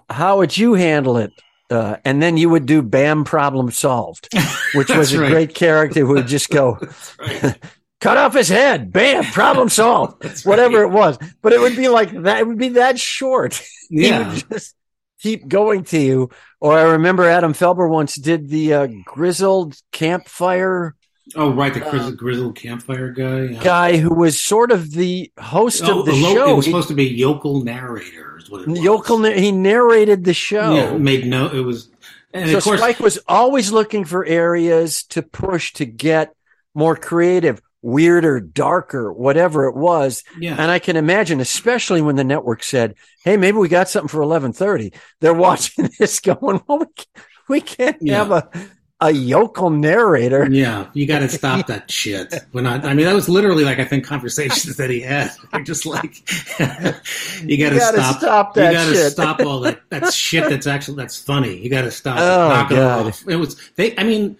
"How 0.08 0.38
would 0.38 0.56
you 0.56 0.74
handle 0.74 1.16
it?" 1.16 1.32
Uh, 1.70 1.96
and 2.04 2.22
then 2.22 2.36
you 2.36 2.48
would 2.48 2.66
do 2.66 2.82
"Bam, 2.82 3.24
problem 3.24 3.70
solved," 3.70 4.28
which 4.74 4.88
was 4.88 5.12
a 5.12 5.20
right. 5.20 5.30
great 5.30 5.54
character 5.54 6.00
who 6.00 6.14
would 6.14 6.26
just 6.26 6.50
go, 6.50 6.78
right. 7.18 7.58
"Cut 8.00 8.16
off 8.16 8.34
his 8.34 8.48
head, 8.48 8.92
bam, 8.92 9.24
problem 9.24 9.68
solved." 9.68 10.22
That's 10.22 10.44
Whatever 10.44 10.84
right. 10.84 10.92
it 10.92 10.94
was, 10.94 11.18
but 11.42 11.52
it 11.52 11.60
would 11.60 11.76
be 11.76 11.88
like 11.88 12.10
that. 12.22 12.40
It 12.40 12.46
would 12.46 12.58
be 12.58 12.70
that 12.70 12.98
short. 12.98 13.62
He 13.90 14.08
yeah 14.08 14.32
would 14.32 14.48
just 14.50 14.74
keep 15.20 15.48
going 15.48 15.84
to 15.84 15.98
you. 15.98 16.30
Or 16.60 16.78
I 16.78 16.82
remember 16.82 17.24
Adam 17.24 17.52
Felber 17.52 17.88
once 17.88 18.14
did 18.14 18.48
the 18.48 18.74
uh, 18.74 18.88
grizzled 19.04 19.76
campfire 19.92 20.94
oh 21.36 21.50
right 21.52 21.74
the 21.74 21.80
grizzled, 21.80 22.02
um, 22.12 22.16
grizzled 22.16 22.56
campfire 22.56 23.10
guy 23.10 23.42
yeah. 23.42 23.62
guy 23.62 23.96
who 23.98 24.14
was 24.14 24.40
sort 24.40 24.70
of 24.72 24.90
the 24.92 25.30
host 25.38 25.82
Oh, 25.84 26.00
of 26.00 26.06
the 26.06 26.12
a 26.12 26.14
lo- 26.14 26.34
show. 26.34 26.50
it 26.52 26.56
was 26.56 26.64
He- 26.66 26.70
supposed 26.72 26.88
to 26.88 26.94
be 26.94 27.04
yokel 27.04 27.62
narrator 27.62 28.38
is 28.38 28.50
what 28.50 28.62
it 28.62 28.68
was. 28.68 28.80
Yokel, 28.80 29.22
he 29.24 29.52
narrated 29.52 30.24
the 30.24 30.34
show. 30.34 30.74
yeah 30.74 30.96
made 30.96 31.26
no 31.26 31.48
it 31.48 31.60
was 31.60 31.90
and 32.32 32.50
so 32.50 32.58
of 32.58 32.64
course 32.64 32.80
Spike 32.80 33.00
was 33.00 33.18
always 33.26 33.72
looking 33.72 34.04
for 34.04 34.24
areas 34.24 35.02
to 35.04 35.22
push 35.22 35.72
to 35.74 35.84
get 35.86 36.34
more 36.74 36.94
creative, 36.94 37.60
weirder, 37.82 38.38
darker, 38.40 39.10
whatever 39.12 39.64
it 39.66 39.74
was. 39.74 40.22
yeah 40.38 40.54
And 40.58 40.70
I 40.70 40.78
can 40.78 40.96
imagine, 40.96 41.40
especially 41.40 42.02
when 42.02 42.16
the 42.16 42.24
network 42.24 42.62
said, 42.62 42.94
"Hey, 43.24 43.36
maybe 43.38 43.56
we 43.56 43.68
got 43.68 43.88
something 43.88 44.08
for 44.08 44.20
eleven 44.22 44.52
thirty. 44.52 44.92
They're 45.20 45.32
watching 45.48 45.88
this, 45.98 46.20
going, 46.20 46.60
"Well, 46.68 46.78
we 46.78 46.86
can't, 46.86 47.26
we 47.48 47.60
can't 47.62 47.96
Yeah. 48.00 48.18
have 48.18 48.30
a 48.30 48.50
a 49.00 49.10
yokel 49.10 49.70
narrator." 49.70 50.48
Yeah, 50.50 50.88
you 50.92 51.06
got 51.06 51.20
to 51.20 51.28
stop 51.28 51.66
that 51.68 51.90
shit. 51.90 52.34
We're 52.52 52.62
not. 52.62 52.84
I 52.84 52.94
mean, 52.94 53.06
that 53.06 53.14
was 53.14 53.28
literally 53.28 53.64
like 53.64 53.78
I 53.78 53.84
think 53.84 54.04
conversations 54.04 54.76
that 54.76 54.90
he 54.90 55.00
had. 55.00 55.30
They're 55.52 55.62
just 55.62 55.86
like, 55.86 56.28
you 56.60 57.58
got 57.58 57.70
to 57.70 57.78
gotta 57.78 57.98
stop. 57.98 58.18
stop 58.18 58.54
that 58.54 58.72
you 58.72 58.78
got 58.78 58.92
to 58.92 59.10
stop 59.10 59.40
all 59.40 59.60
that. 59.60 59.80
That 59.90 60.12
shit. 60.12 60.48
That's 60.48 60.66
actually 60.66 60.96
that's 60.96 61.20
funny. 61.20 61.56
You 61.56 61.70
got 61.70 61.82
to 61.82 61.90
stop. 61.90 62.18
Oh, 62.18 62.74
God. 62.74 63.08
it. 63.08 63.24
It 63.28 63.36
was 63.36 63.56
they. 63.76 63.96
I 63.96 64.04
mean, 64.04 64.36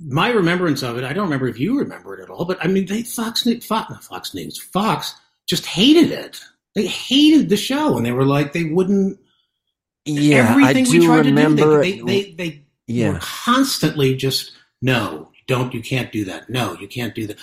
my 0.00 0.30
remembrance 0.30 0.82
of 0.82 0.96
it. 0.98 1.04
I 1.04 1.12
don't 1.12 1.24
remember 1.24 1.48
if 1.48 1.58
you 1.58 1.78
remember 1.78 2.18
it 2.18 2.22
at 2.22 2.30
all. 2.30 2.44
But 2.44 2.58
I 2.64 2.68
mean, 2.68 2.86
they 2.86 3.02
Fox 3.02 3.44
News, 3.44 3.64
Fox, 3.64 3.90
not 3.90 4.04
Fox 4.04 4.34
News, 4.34 4.58
Fox 4.58 5.14
just 5.46 5.66
hated 5.66 6.10
it. 6.10 6.40
They 6.74 6.86
hated 6.86 7.48
the 7.48 7.56
show, 7.56 7.96
and 7.96 8.06
they 8.06 8.12
were 8.12 8.24
like, 8.24 8.52
they 8.52 8.64
wouldn't. 8.64 9.18
Yeah, 10.06 10.50
everything 10.50 10.86
I 10.86 10.90
we 10.90 10.98
do 11.00 11.06
tried 11.06 11.26
remember. 11.26 11.82
to 11.82 11.90
do, 11.90 12.04
they, 12.04 12.22
they, 12.22 12.22
they, 12.22 12.30
they 12.32 12.62
yeah, 12.90 13.12
were 13.12 13.18
constantly 13.20 14.14
just 14.16 14.52
no 14.82 15.30
don't 15.46 15.74
you 15.74 15.80
can't 15.82 16.10
do 16.12 16.24
that 16.24 16.48
no 16.50 16.74
you 16.80 16.88
can't 16.88 17.14
do 17.14 17.26
that 17.26 17.38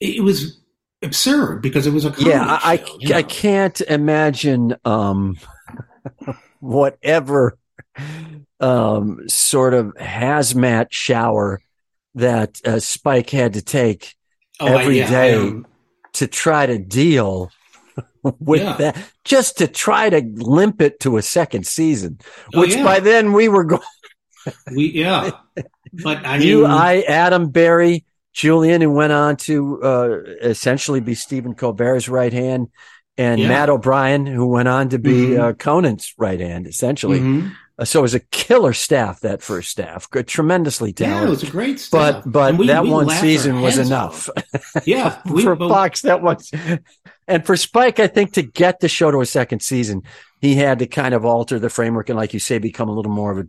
it, 0.00 0.22
was 0.22 0.60
absurd 1.02 1.60
because 1.62 1.86
it 1.86 1.92
was 1.92 2.04
a 2.04 2.14
yeah. 2.18 2.58
I 2.62 2.76
show, 2.76 2.84
I, 2.84 2.96
you 3.00 3.14
I 3.14 3.22
can't 3.22 3.80
imagine 3.82 4.74
um 4.84 5.36
whatever 6.60 7.56
um 8.60 9.28
sort 9.28 9.74
of 9.74 9.86
hazmat 9.94 10.88
shower 10.90 11.60
that 12.14 12.60
uh, 12.64 12.80
Spike 12.80 13.30
had 13.30 13.54
to 13.54 13.62
take 13.62 14.14
Oh, 14.60 14.66
I- 14.74 14.82
yeah, 14.88 15.08
day 15.10 15.52
to 16.14 16.26
try 16.26 16.66
to 16.66 16.78
deal 16.78 17.50
with 18.40 18.62
Yeah. 18.62 18.76
that, 18.76 18.96
just 19.24 19.58
to 19.58 19.68
try 19.68 20.10
to 20.10 20.20
limp 20.36 20.80
it 20.80 20.98
to 21.00 21.16
a 21.16 21.22
second 21.22 21.64
season, 21.66 22.18
Oh, 22.54 22.60
which 22.60 22.74
yeah. 22.74 22.82
by 22.82 22.98
then 23.00 23.32
we 23.32 23.48
were 23.48 23.62
going. 23.72 23.82
We 24.74 24.86
yeah 24.92 25.30
but 26.04 26.24
I 26.26 26.38
mean 26.38 26.46
you, 26.48 26.66
I, 26.66 27.00
Adam 27.08 27.50
Barry, 27.50 28.04
Julien, 28.32 28.80
who 28.80 28.90
went 28.92 29.12
on 29.12 29.36
to 29.38 29.82
uh, 29.82 30.08
essentially 30.42 31.00
be 31.00 31.14
Stephen 31.14 31.54
Colbert's 31.54 32.08
right 32.08 32.32
hand, 32.32 32.68
and 33.16 33.40
Yeah. 33.40 33.48
Matt 33.48 33.70
O'Brien, 33.70 34.26
who 34.26 34.46
went 34.46 34.68
on 34.68 34.90
to 34.90 34.98
be 34.98 35.28
Mhm. 35.28 35.40
uh, 35.40 35.52
Conan's 35.54 36.12
right 36.18 36.38
hand, 36.40 36.66
essentially. 36.66 37.20
Mhm. 37.20 37.52
Uh, 37.78 37.84
so 37.84 38.00
it 38.00 38.02
was 38.02 38.14
a 38.14 38.20
killer 38.20 38.72
staff, 38.72 39.20
that 39.20 39.40
first 39.42 39.70
staff, 39.70 40.10
good, 40.10 40.26
tremendously 40.26 40.92
talented. 40.92 41.22
yeah 41.22 41.26
it 41.26 41.30
was 41.30 41.42
a 41.44 41.50
great 41.50 41.78
stuff. 41.80 42.22
but 42.24 42.30
but 42.32 42.56
we- 42.58 42.66
that 42.66 42.82
we 42.84 42.90
one 42.90 43.08
season 43.08 43.60
was 43.62 43.78
enough. 43.78 44.28
off. 44.36 44.86
yeah 44.86 45.18
we, 45.30 45.42
for 45.44 45.54
but- 45.56 45.68
Fox, 45.68 46.02
that 46.02 46.20
was, 46.20 46.50
and 47.28 47.46
for 47.46 47.56
Spike, 47.56 47.98
I 48.00 48.08
think 48.08 48.32
to 48.34 48.42
get 48.42 48.80
the 48.80 48.88
show 48.88 49.10
to 49.10 49.20
a 49.20 49.26
second 49.26 49.62
season, 49.62 50.02
he 50.40 50.54
had 50.56 50.80
to 50.80 50.86
kind 50.86 51.14
of 51.14 51.24
alter 51.24 51.58
the 51.58 51.70
framework 51.70 52.08
and, 52.08 52.18
like 52.18 52.34
you 52.34 52.40
say, 52.40 52.58
become 52.58 52.88
a 52.88 52.92
little 52.94 53.12
more 53.12 53.30
of 53.32 53.38
a, 53.38 53.46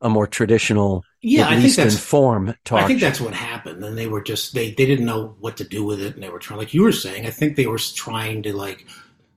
a 0.00 0.08
more 0.08 0.26
traditional, 0.26 1.04
yeah 1.22 1.42
at 1.42 1.48
I 1.48 1.50
think 1.52 1.64
least 1.64 1.78
in 1.78 1.84
that's 1.84 1.98
form 1.98 2.54
talk. 2.64 2.82
I 2.82 2.86
think 2.86 3.00
that's 3.00 3.20
what 3.20 3.34
happened, 3.34 3.82
and 3.84 3.96
they 3.96 4.06
were 4.06 4.22
just 4.22 4.54
they 4.54 4.70
they 4.70 4.86
didn't 4.86 5.06
know 5.06 5.36
what 5.40 5.56
to 5.58 5.64
do 5.64 5.84
with 5.84 6.00
it, 6.00 6.14
and 6.14 6.22
they 6.22 6.28
were 6.28 6.38
trying, 6.38 6.58
like 6.58 6.74
you 6.74 6.82
were 6.82 6.92
saying. 6.92 7.26
I 7.26 7.30
think 7.30 7.56
they 7.56 7.66
were 7.66 7.78
trying 7.78 8.42
to 8.44 8.56
like 8.56 8.86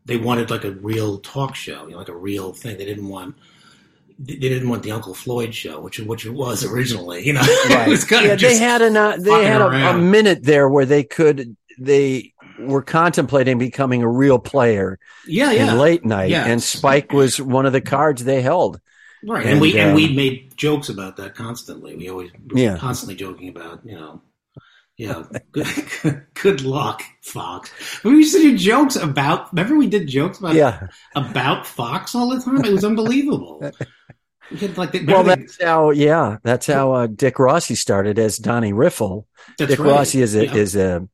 they 0.06 0.17
wanted 0.17 0.50
like 0.50 0.63
a 0.63 0.72
real 0.72 1.19
talk 1.19 1.56
show, 1.56 1.86
you 1.86 1.91
know, 1.91 1.98
like 1.98 2.10
a 2.10 2.15
real 2.15 2.54
thing. 2.54 2.78
They 2.78 2.86
didn't 2.86 3.08
want 3.08 3.36
they 4.19 4.36
didn't 4.36 4.67
want 4.69 4.84
the 4.84 4.91
Uncle 4.91 5.13
Floyd 5.13 5.54
show, 5.56 5.80
which 5.80 6.00
which 6.00 6.26
it 6.26 6.34
was 6.34 6.65
originally. 6.65 7.26
You 7.26 7.34
know, 7.34 7.41
it 7.45 7.88
was 7.88 8.04
kind 8.04 8.26
yeah, 8.26 8.34
of 8.34 8.41
they 8.41 8.58
had 8.58 8.82
an, 8.82 8.98
uh, 8.98 9.17
they 9.17 9.45
had 9.45 9.62
a, 9.62 9.89
a 9.91 9.98
minute 9.98 10.43
there 10.43 10.67
where 10.67 10.86
they 10.86 11.04
could 11.04 11.56
they 11.78 12.34
were 12.60 12.82
contemplating 12.82 13.58
becoming 13.58 14.04
a 14.04 14.08
real 14.08 14.38
player 14.38 15.00
yeah, 15.26 15.52
yeah, 15.52 15.72
in 15.72 15.78
late 15.80 16.04
night, 16.04 16.30
Yeah. 16.30 16.45
and 16.45 16.62
Spike 16.62 17.13
was 17.13 17.39
one 17.39 17.65
of 17.65 17.72
the 17.74 17.82
cards 17.82 18.24
they 18.24 18.41
held. 18.41 18.82
Right. 19.23 19.43
And, 19.43 19.51
and, 19.53 19.62
we 19.62 19.77
and 19.79 19.89
um, 19.91 19.95
we 19.95 20.13
made 20.13 20.55
jokes 20.58 20.89
about 20.89 21.17
that 21.17 21.36
constantly. 21.36 21.95
We 21.95 22.10
always 22.10 22.32
we 22.34 22.53
were 22.53 22.71
Yeah. 22.71 22.77
constantly 22.77 23.15
joking 23.15 23.49
about 23.49 23.86
you 23.86 23.95
know. 23.95 24.21
Yeah, 24.97 25.23
good, 25.53 25.67
good 26.34 26.62
luck, 26.62 27.01
Fox. 27.21 27.71
We 28.03 28.12
used 28.12 28.36
to 28.36 28.41
do 28.41 28.58
jokes 28.58 28.97
about. 28.97 29.49
Remember, 29.53 29.77
we 29.77 29.88
did 29.88 30.10
jokes 30.10 30.39
about 30.39 30.55
Yeah, 30.55 30.88
about 31.15 31.65
Fox 31.65 32.15
all 32.15 32.29
the 32.29 32.41
time. 32.41 32.65
It 32.65 32.71
was 32.71 32.84
unbelievable. 32.84 33.71
Like 34.75 34.93
the, 34.93 35.05
well, 35.05 35.23
that's 35.23 35.62
how. 35.62 35.91
Yeah, 35.91 36.38
that's 36.41 36.65
how 36.65 36.93
uh, 36.93 37.05
Dick 37.05 37.38
Rossi 37.38 37.75
started 37.75 38.17
as 38.17 38.38
Donnie 38.39 38.73
Riffle. 38.73 39.27
Dick 39.60 39.77
right. 39.77 39.79
Rossi 39.79 40.23
is 40.23 40.34
a 40.36 40.45
Yeah. 40.45 40.55
is 40.55 40.75
a 40.75 41.08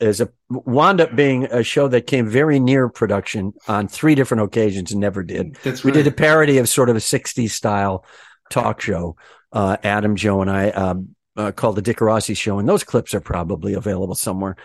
is 0.00 0.20
a 0.20 0.28
wound 0.50 1.00
up 1.00 1.14
being 1.16 1.44
a 1.44 1.62
show 1.62 1.88
that 1.88 2.06
came 2.06 2.28
very 2.28 2.58
near 2.60 2.88
production 2.88 3.52
on 3.68 3.88
three 3.88 4.14
different 4.14 4.42
occasions 4.42 4.92
and 4.92 5.00
never 5.00 5.22
did. 5.22 5.56
That's 5.62 5.82
We 5.84 5.90
right. 5.90 5.96
did 5.98 6.06
a 6.06 6.10
parody 6.12 6.58
of 6.58 6.68
sort 6.68 6.88
of 6.90 6.96
a 6.96 7.00
'60s 7.00 7.50
style 7.50 8.04
talk 8.50 8.80
show. 8.80 9.16
Uh, 9.52 9.76
Adam, 9.82 10.16
Joe, 10.16 10.42
and 10.42 10.50
I 10.50 10.70
um, 10.70 11.14
uh, 11.36 11.52
called 11.52 11.76
the 11.76 11.82
Dick 11.82 12.00
Rossi 12.00 12.34
Show, 12.34 12.58
and 12.58 12.68
those 12.68 12.84
clips 12.84 13.14
are 13.14 13.20
probably 13.20 13.74
available 13.74 14.14
somewhere. 14.14 14.56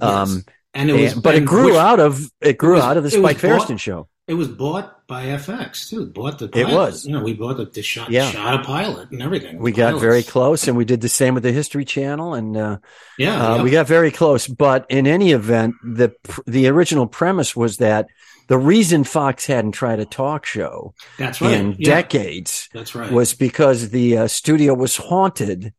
Yes. 0.00 0.10
Um, 0.30 0.44
and 0.74 0.90
it 0.90 0.92
was, 0.94 1.12
and- 1.14 1.22
but 1.22 1.34
it 1.34 1.44
grew 1.44 1.66
which- 1.66 1.74
out 1.74 2.00
of 2.00 2.30
it 2.40 2.56
grew 2.58 2.74
was- 2.74 2.84
out 2.84 2.96
of 2.96 3.02
the 3.04 3.10
Spike 3.10 3.38
Feresten 3.38 3.78
show. 3.78 4.08
It 4.28 4.34
was 4.34 4.46
bought 4.46 5.06
by 5.06 5.24
FX 5.24 5.88
too. 5.88 6.06
Bought 6.06 6.38
the 6.38 6.50
It 6.52 6.68
was. 6.68 7.06
You 7.06 7.12
know, 7.14 7.22
we 7.22 7.32
bought 7.32 7.56
the, 7.56 7.64
the 7.64 7.80
shot, 7.82 8.10
Yeah. 8.10 8.30
shot 8.30 8.60
a 8.60 8.62
pilot 8.62 9.10
and 9.10 9.22
everything. 9.22 9.58
We 9.58 9.72
got 9.72 9.86
Pilots. 9.86 10.02
very 10.02 10.22
close, 10.22 10.68
and 10.68 10.76
we 10.76 10.84
did 10.84 11.00
the 11.00 11.08
same 11.08 11.32
with 11.32 11.42
the 11.42 11.50
History 11.52 11.86
Channel, 11.86 12.34
and 12.34 12.54
uh, 12.56 12.78
Yeah, 13.18 13.42
uh, 13.52 13.56
yeah. 13.56 13.62
we 13.62 13.70
got 13.70 13.86
very 13.88 14.10
close. 14.10 14.46
But 14.46 14.84
in 14.90 15.06
any 15.06 15.32
event, 15.32 15.76
the 15.82 16.14
the 16.46 16.68
original 16.68 17.06
premise 17.06 17.56
was 17.56 17.78
that 17.78 18.06
the 18.48 18.58
reason 18.58 19.04
Fox 19.04 19.46
hadn't 19.46 19.72
tried 19.72 19.98
a 20.00 20.04
talk 20.06 20.44
show 20.46 20.94
that's 21.18 21.40
right. 21.40 21.54
in 21.54 21.76
yeah, 21.78 21.94
decades 21.96 22.68
that's 22.72 22.94
right. 22.94 23.10
was 23.10 23.34
because 23.34 23.90
the 23.90 24.18
uh, 24.18 24.26
studio 24.28 24.74
was 24.74 24.96
haunted 24.96 25.72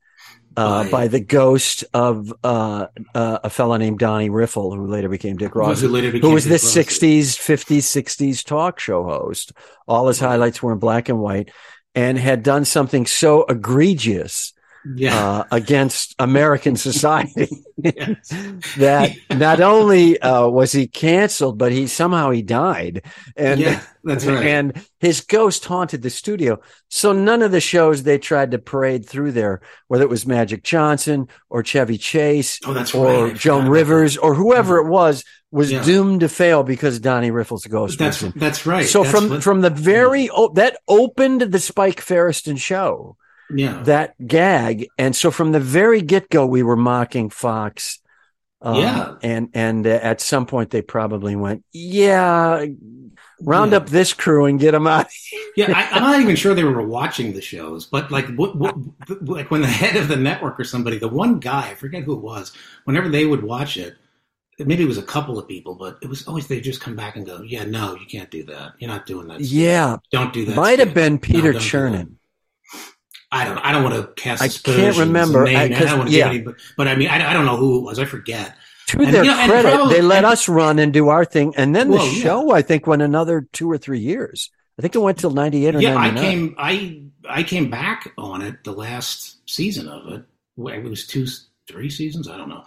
uh, 0.59 0.83
By- 0.83 0.89
by 0.91 1.07
the 1.07 1.19
ghost 1.19 1.85
of 1.93 2.33
uh, 2.43 2.87
uh, 3.15 3.39
a 3.43 3.49
fellow 3.49 3.77
named 3.77 3.99
Donnie 3.99 4.29
Riffle, 4.29 4.75
who 4.75 4.85
later 4.87 5.09
became 5.09 5.37
Dick 5.37 5.55
Ross, 5.55 5.81
Who 5.81 5.87
who 5.87 6.31
was 6.31 6.43
Dick 6.43 6.49
the 6.61 6.65
Ross. 6.65 6.75
60s, 6.75 7.37
50s, 7.37 7.83
60s 8.03 8.43
talk 8.45 8.79
show 8.79 9.03
host. 9.03 9.53
All 9.87 10.07
his 10.07 10.21
Right. 10.21 10.29
highlights 10.29 10.61
were 10.61 10.73
in 10.73 10.79
black 10.79 11.09
and 11.09 11.19
white 11.19 11.49
and 11.95 12.17
had 12.19 12.43
done 12.43 12.65
something 12.65 13.05
so 13.05 13.45
egregious 13.45 14.53
Yeah. 14.95 15.17
uh, 15.39 15.43
against 15.51 16.15
American 16.19 16.75
society 16.77 17.49
that 18.77 19.15
not 19.29 19.61
only 19.61 20.19
uh, 20.19 20.47
was 20.47 20.71
he 20.71 20.87
canceled, 20.87 21.57
but 21.57 21.71
he 21.71 21.87
somehow 21.87 22.31
he 22.31 22.41
died. 22.41 23.03
And 23.35 23.59
yeah, 23.59 23.81
that's 24.03 24.25
right. 24.25 24.45
and 24.45 24.85
his 24.99 25.21
ghost 25.21 25.65
haunted 25.65 26.01
the 26.01 26.09
studio. 26.09 26.59
So 26.89 27.11
none 27.13 27.41
of 27.41 27.51
the 27.51 27.61
shows 27.61 28.03
they 28.03 28.17
tried 28.17 28.51
to 28.51 28.59
parade 28.59 29.07
through 29.07 29.33
there, 29.33 29.61
whether 29.87 30.03
it 30.03 30.09
was 30.09 30.25
Magic 30.25 30.63
Johnson 30.63 31.27
or 31.49 31.63
Chevy 31.63 31.97
Chase 31.97 32.59
oh, 32.65 32.73
that's 32.73 32.93
or 32.93 33.25
right. 33.25 33.35
Joan 33.35 33.67
Rivers 33.69 34.17
or 34.17 34.33
whoever 34.35 34.77
it 34.77 34.87
was, 34.87 35.23
was 35.51 35.71
Yeah. 35.71 35.83
doomed 35.83 36.19
to 36.21 36.29
fail 36.29 36.63
because 36.63 36.99
Donnie 36.99 37.31
Riffle's 37.31 37.65
ghost 37.65 37.97
That's 37.97 38.21
in. 38.21 38.33
that's 38.35 38.65
right. 38.65 38.85
So 38.85 39.03
That's 39.03 39.11
from 39.15 39.29
what- 39.29 39.43
from 39.43 39.61
the 39.61 39.69
very 39.71 40.29
o- 40.29 40.53
that 40.53 40.77
opened 40.87 41.41
the 41.41 41.59
Spike 41.59 42.01
Feresten 42.05 42.57
show 42.57 43.17
yeah, 43.55 43.81
that 43.83 44.15
gag, 44.25 44.87
and 44.97 45.15
so 45.15 45.31
from 45.31 45.51
the 45.51 45.59
very 45.59 46.01
get 46.01 46.29
go 46.29 46.45
we 46.45 46.63
were 46.63 46.75
mocking 46.77 47.29
Fox. 47.29 47.99
Uh, 48.61 48.75
Yeah. 48.77 49.15
and 49.23 49.49
and 49.53 49.87
uh, 49.87 49.91
at 49.91 50.19
some 50.19 50.45
point 50.45 50.69
they 50.69 50.81
probably 50.81 51.33
went, 51.35 51.63
yeah, 51.71 52.65
round 53.41 53.71
Yeah. 53.71 53.77
up 53.77 53.87
this 53.87 54.11
crew 54.11 54.45
and 54.45 54.59
get 54.59 54.71
them 54.71 54.85
out. 54.85 55.07
yeah. 55.55 55.71
I, 55.73 55.95
I'm 55.95 56.03
not 56.03 56.19
even 56.19 56.35
sure 56.35 56.53
they 56.53 56.65
were 56.65 56.85
watching 56.85 57.31
the 57.33 57.41
shows, 57.41 57.85
but 57.85 58.11
like 58.11 58.27
what, 58.35 58.57
what, 58.57 58.75
like 59.21 59.49
when 59.49 59.61
the 59.61 59.67
head 59.67 59.95
of 59.95 60.09
the 60.09 60.17
network 60.17 60.59
or 60.59 60.65
somebody, 60.65 60.97
the 60.97 61.07
one 61.07 61.39
guy, 61.39 61.69
I 61.69 61.75
forget 61.75 62.03
who 62.03 62.13
it 62.13 62.21
was, 62.21 62.51
whenever 62.83 63.07
they 63.07 63.25
would 63.25 63.43
watch 63.43 63.77
it. 63.77 63.95
Maybe 64.59 64.83
it 64.83 64.87
was 64.87 64.97
a 64.97 65.03
couple 65.03 65.39
of 65.39 65.47
people, 65.47 65.75
but 65.75 65.97
it 66.01 66.09
was 66.09 66.27
always 66.27 66.47
they 66.47 66.59
just 66.59 66.81
come 66.81 66.97
back 66.97 67.15
and 67.15 67.25
go, 67.25 67.41
"Yeah, 67.41 67.63
no, 67.63 67.95
you 67.95 68.05
can't 68.05 68.29
do 68.29 68.43
that. 68.43 68.73
You're 68.77 68.89
not 68.89 69.05
doing 69.05 69.29
that. 69.29 69.39
Yeah, 69.39 69.95
Don't 70.11 70.33
do 70.33 70.43
that." 70.43 70.57
might 70.57 70.79
have 70.79 70.93
been 70.93 71.17
Peter 71.17 71.53
don't 71.53 71.61
Chernin. 71.61 72.15
I 73.31 73.45
don't. 73.45 73.57
I 73.59 73.71
don't 73.71 73.83
want 73.83 73.95
to 73.95 74.21
cast. 74.21 74.41
I 74.41 74.47
can't 74.47 74.97
remember, 74.97 75.45
I- 75.45 75.67
name- 75.67 75.79
don't 75.79 75.97
want 75.99 76.09
to 76.09 76.15
yeah. 76.15 76.29
any, 76.29 76.41
but, 76.41 76.55
but 76.77 76.87
I 76.87 76.95
mean, 76.95 77.09
I, 77.09 77.29
I 77.29 77.33
don't 77.33 77.45
know 77.45 77.57
who 77.57 77.77
it 77.79 77.81
was. 77.83 77.99
I 77.99 78.05
forget. 78.05 78.55
To 78.87 79.01
And, 79.01 79.13
their 79.13 79.23
you 79.23 79.29
know, 79.31 79.45
credit, 79.45 79.71
probably- 79.75 79.93
they 79.95 80.01
let 80.01 80.17
and- 80.23 80.25
us 80.33 80.49
run 80.49 80.79
and 80.79 80.91
do 80.91 81.09
our 81.09 81.25
thing, 81.25 81.53
and 81.55 81.75
then 81.75 81.91
the 81.91 81.97
Well, 81.97 82.07
yeah. 82.07 82.23
show 82.23 82.51
I 82.51 82.63
think 82.63 82.87
went 82.87 83.01
another 83.03 83.47
two 83.53 83.69
or 83.69 83.77
three 83.77 83.99
years. 83.99 84.49
I 84.77 84.81
think 84.81 84.95
it 84.95 84.99
went 84.99 85.19
till 85.19 85.31
ninety 85.31 85.67
eight 85.67 85.75
or 85.75 85.81
Yeah, 85.81 85.95
I 85.97 86.09
came. 86.11 86.55
I 86.57 87.03
I 87.29 87.43
came 87.43 87.69
back 87.69 88.11
on 88.17 88.41
it 88.41 88.63
the 88.63 88.71
last 88.71 89.37
season 89.47 89.87
of 89.87 90.07
it. 90.13 90.23
It 90.57 90.83
was 90.89 91.05
two, 91.05 91.27
three 91.67 91.89
seasons. 91.89 92.27
I 92.27 92.37
don't 92.37 92.49
know. 92.49 92.63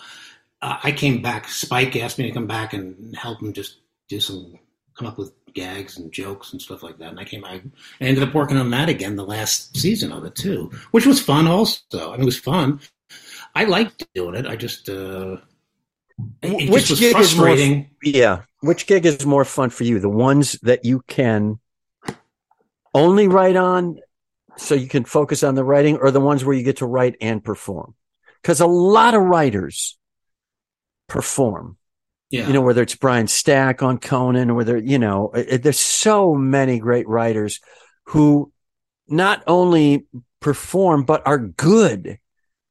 Uh, 0.60 0.76
I 0.84 0.92
came 0.92 1.22
back. 1.22 1.48
Spike 1.48 1.96
asked 1.96 2.18
me 2.18 2.26
to 2.28 2.32
come 2.32 2.46
back 2.46 2.72
and 2.72 3.16
help 3.16 3.42
him 3.42 3.52
just 3.52 3.78
do 4.08 4.20
some, 4.20 4.58
come 4.96 5.08
up 5.08 5.18
with 5.18 5.32
gags 5.54 5.98
and 5.98 6.12
jokes 6.12 6.52
and 6.52 6.60
stuff 6.62 6.82
like 6.82 6.98
that. 6.98 7.10
And 7.10 7.20
I 7.20 7.24
came. 7.24 7.44
I 7.44 7.62
ended 8.00 8.22
up 8.22 8.34
working 8.34 8.56
on 8.56 8.70
that 8.70 8.88
again 8.88 9.16
the 9.16 9.24
last 9.26 9.76
season 9.76 10.12
of 10.12 10.24
it 10.24 10.34
too, 10.34 10.70
which 10.90 11.06
was 11.06 11.20
fun. 11.20 11.46
Also, 11.46 12.08
I 12.08 12.12
mean, 12.12 12.22
it 12.22 12.26
was 12.26 12.38
fun. 12.38 12.80
I 13.54 13.64
liked 13.64 14.06
doing 14.14 14.34
it. 14.34 14.46
I 14.46 14.56
just. 14.56 14.88
Uh, 14.88 15.36
it, 16.42 16.70
Which 16.70 16.86
just 16.86 17.00
gig 17.00 17.16
is 17.16 17.36
more- 17.36 17.86
Yeah, 18.02 18.42
which 18.60 18.86
gig 18.86 19.06
is 19.06 19.26
more 19.26 19.44
fun 19.44 19.70
for 19.70 19.84
you? 19.84 19.98
The 19.98 20.08
ones 20.08 20.52
that 20.62 20.84
you 20.84 21.02
can 21.08 21.58
only 22.94 23.28
write 23.28 23.56
on, 23.56 23.98
so 24.56 24.74
you 24.74 24.88
can 24.88 25.04
focus 25.04 25.42
on 25.42 25.54
the 25.54 25.64
writing, 25.64 25.96
or 25.96 26.10
the 26.10 26.20
ones 26.20 26.44
where 26.44 26.54
you 26.54 26.62
get 26.62 26.76
to 26.76 26.86
write 26.86 27.16
and 27.20 27.42
perform? 27.42 27.94
Because 28.40 28.60
a 28.60 28.66
lot 28.66 29.14
of 29.14 29.22
writers 29.22 29.98
perform. 31.08 31.76
Yeah. 32.32 32.46
you 32.46 32.52
know, 32.52 32.62
whether 32.62 32.82
it's 32.82 32.96
Brian 32.96 33.28
Stack 33.28 33.82
on 33.82 33.98
Conan 33.98 34.50
or 34.50 34.54
whether, 34.54 34.78
you 34.78 34.98
know, 34.98 35.30
it, 35.34 35.62
there's 35.62 35.78
so 35.78 36.34
many 36.34 36.78
great 36.78 37.06
writers 37.06 37.60
who 38.06 38.50
not 39.06 39.44
only 39.46 40.06
perform, 40.40 41.04
but 41.04 41.24
are 41.26 41.38
good 41.38 42.18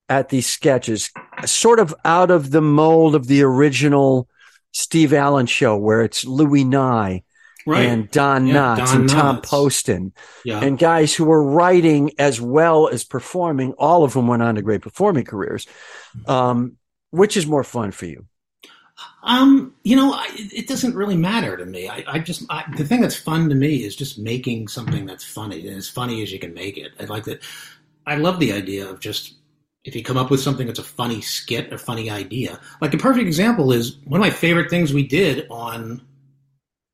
at 0.10 0.30
these 0.30 0.48
sketches, 0.48 1.12
sort 1.46 1.80
of 1.80 1.94
out 2.04 2.32
of 2.32 2.52
the 2.52 2.62
mold 2.62 3.16
of 3.16 3.28
the 3.28 3.44
original 3.44 4.28
Steve 4.74 5.14
Allen 5.14 5.46
show, 5.46 5.78
where 5.78 6.02
it's 6.02 6.26
Louis 6.26 6.64
Nye 6.64 7.24
right. 7.68 7.86
and 7.86 8.10
Don 8.10 8.48
Yeah, 8.48 8.56
Knotts 8.56 8.78
Don 8.78 9.02
and 9.02 9.10
Tom 9.10 9.38
Knotts. 9.38 9.44
Poston 9.44 10.14
yeah. 10.44 10.60
and 10.60 10.78
guys 10.78 11.14
who 11.14 11.26
were 11.26 11.44
writing 11.44 12.12
as 12.18 12.42
well 12.42 12.88
as 12.88 13.04
performing. 13.04 13.74
All 13.74 14.04
of 14.04 14.14
them 14.14 14.28
went 14.28 14.42
on 14.42 14.56
to 14.56 14.62
great 14.62 14.82
performing 14.82 15.26
careers. 15.26 15.68
Um, 16.26 16.78
which 17.12 17.38
is 17.38 17.46
more 17.46 17.64
fun 17.64 17.92
for 17.92 18.06
you? 18.06 18.26
Um, 19.24 19.76
you 19.84 19.96
know, 19.96 20.14
I, 20.14 20.28
it 20.34 20.68
doesn't 20.68 20.96
really 20.96 21.18
matter 21.18 21.56
to 21.56 21.66
me. 21.66 21.88
I, 21.88 22.04
I 22.08 22.20
just 22.20 22.44
I, 22.50 22.64
the 22.78 22.86
thing 22.86 23.02
that's 23.02 23.16
fun 23.16 23.50
to 23.50 23.56
me 23.56 23.84
is 23.84 23.96
just 23.96 24.18
making 24.18 24.68
something 24.68 25.06
that's 25.06 25.24
funny 25.24 25.68
and 25.68 25.78
as 25.78 25.88
funny 25.88 26.24
as 26.24 26.32
you 26.32 26.40
can 26.40 26.54
make 26.54 26.78
it. 26.78 26.94
I 27.00 27.06
like 27.06 27.26
that. 27.26 27.42
I 28.06 28.16
love 28.16 28.40
the 28.40 28.52
idea 28.52 28.90
of 28.90 29.00
just 29.00 29.36
if 29.84 29.96
you 29.96 30.04
come 30.04 30.18
up 30.18 30.32
with 30.32 30.40
something 30.40 30.68
that's 30.68 30.80
a 30.80 30.84
funny 30.84 31.22
skit 31.22 31.72
a 31.72 31.78
funny 31.78 32.10
idea. 32.10 32.60
Like 32.82 32.94
a 32.94 32.98
perfect 32.98 33.28
example 33.28 33.72
is 33.72 33.98
one 34.06 34.20
of 34.20 34.26
my 34.26 34.32
favorite 34.32 34.70
things 34.70 34.94
we 34.94 35.08
did 35.08 35.48
on 35.50 36.02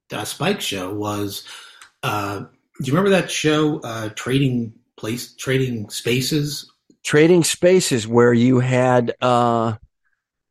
the 0.10 0.26
Spike 0.26 0.62
show 0.62 0.94
was. 0.94 1.44
Uh, 2.04 2.46
do 2.80 2.86
you 2.86 2.94
remember 2.94 3.10
that 3.10 3.32
show, 3.32 3.80
uh, 3.80 4.10
Trading 4.10 4.72
Place, 4.98 5.34
Trading 5.34 5.90
Spaces? 5.90 6.72
trading 7.08 7.42
spaces 7.42 8.06
where 8.06 8.34
you 8.34 8.60
had 8.60 9.16
uh, 9.22 9.74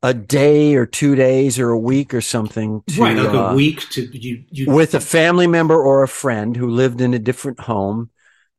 a 0.06 0.14
day 0.14 0.76
or 0.76 0.86
two 0.86 1.16
days 1.16 1.58
or 1.58 1.70
a 1.70 1.78
week 1.78 2.14
or 2.14 2.20
something 2.20 2.80
to, 2.86 3.02
right, 3.02 3.16
like 3.16 3.34
uh, 3.34 3.38
a 3.38 3.54
week 3.56 3.80
to 3.90 4.02
you. 4.16 4.44
you 4.52 4.70
with 4.70 4.94
a 4.94 5.00
family 5.00 5.48
member 5.48 5.74
or 5.74 6.04
a 6.04 6.08
friend 6.08 6.56
who 6.56 6.70
lived 6.70 7.00
in 7.00 7.12
a 7.12 7.18
different 7.18 7.58
home. 7.58 8.10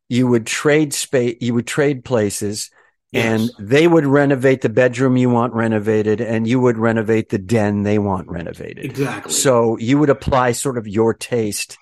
You 0.10 0.28
would 0.28 0.46
trade 0.46 0.94
space. 0.94 1.38
You 1.40 1.54
would 1.54 1.66
trade 1.66 2.04
places, 2.04 2.70
and 3.14 3.50
they 3.60 3.88
would 3.88 4.06
renovate 4.06 4.60
the 4.60 4.70
bedroom 4.70 5.16
you 5.16 5.30
want 5.30 5.54
renovated, 5.54 6.20
and 6.20 6.46
you 6.46 6.60
would 6.60 6.78
renovate 6.78 7.30
the 7.30 7.38
den 7.38 7.84
they 7.84 7.98
want 7.98 8.28
renovated. 8.28 8.84
exactly. 8.84 9.32
So 9.32 9.78
you 9.78 9.98
would 10.00 10.10
apply 10.10 10.52
sort 10.52 10.78
of 10.78 10.86
your 10.86 11.14
taste 11.14 11.78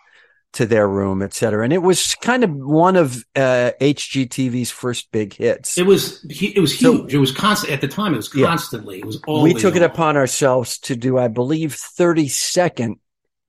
to 0.56 0.66
their 0.66 0.88
room, 0.88 1.22
et 1.22 1.34
cetera. 1.34 1.64
And 1.64 1.72
it 1.72 1.82
was 1.82 2.16
kind 2.16 2.44
of 2.44 2.50
one 2.52 2.96
of 2.96 3.24
uh, 3.36 3.72
HGTV's 3.82 4.72
first 4.72 5.12
big 5.12 5.34
hits. 5.34 5.78
It 5.78 5.86
was 5.86 6.26
it 6.30 6.60
was 6.60 6.78
So- 6.78 6.94
huge. 7.04 7.14
it 7.14 7.18
was 7.20 7.32
constant 7.32 7.72
at 7.74 7.82
the 7.82 7.88
time. 7.88 8.14
It 8.14 8.18
was 8.18 8.32
Yeah. 8.36 8.48
constantly. 8.48 9.00
It 9.00 9.06
was 9.06 9.20
all 9.28 9.42
we 9.44 9.54
took 9.54 9.76
it 9.76 9.82
upon 9.84 10.18
ourselves 10.18 10.78
to 10.80 10.96
do, 10.96 11.18
I 11.18 11.28
believe, 11.28 11.74
30 11.74 12.28
second. 12.28 12.98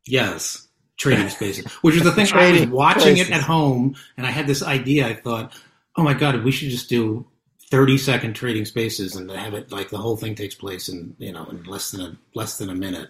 Yes, 0.07 0.69
trading 0.97 1.29
spaces, 1.29 1.66
which 1.83 1.97
is 1.97 2.03
the 2.05 2.12
thing. 2.12 2.27
I 2.33 2.53
was 2.53 2.66
watching 2.69 3.03
places. 3.14 3.29
it 3.29 3.33
at 3.35 3.42
home, 3.42 3.97
and 4.16 4.27
I 4.27 4.31
had 4.31 4.47
this 4.47 4.62
idea. 4.62 5.07
I 5.09 5.14
thought, 5.14 5.53
oh 5.97 6.03
my 6.03 6.14
god, 6.14 6.45
we 6.45 6.53
should 6.53 6.71
just 6.71 6.88
do 6.88 7.27
thirty 7.71 7.99
second 7.99 8.35
trading 8.35 8.64
spaces 8.64 9.16
and 9.16 9.29
have 9.31 9.53
it 9.55 9.73
like 9.73 9.90
the 9.90 9.99
whole 9.99 10.16
thing 10.16 10.37
takes 10.37 10.55
place 10.55 10.88
in 10.88 11.16
you 11.19 11.33
know 11.33 11.45
in 11.47 11.64
less 11.64 11.90
than 11.90 12.01
a 12.01 12.16
less 12.35 12.59
than 12.59 12.71
a 12.71 12.75
minute. 12.75 13.09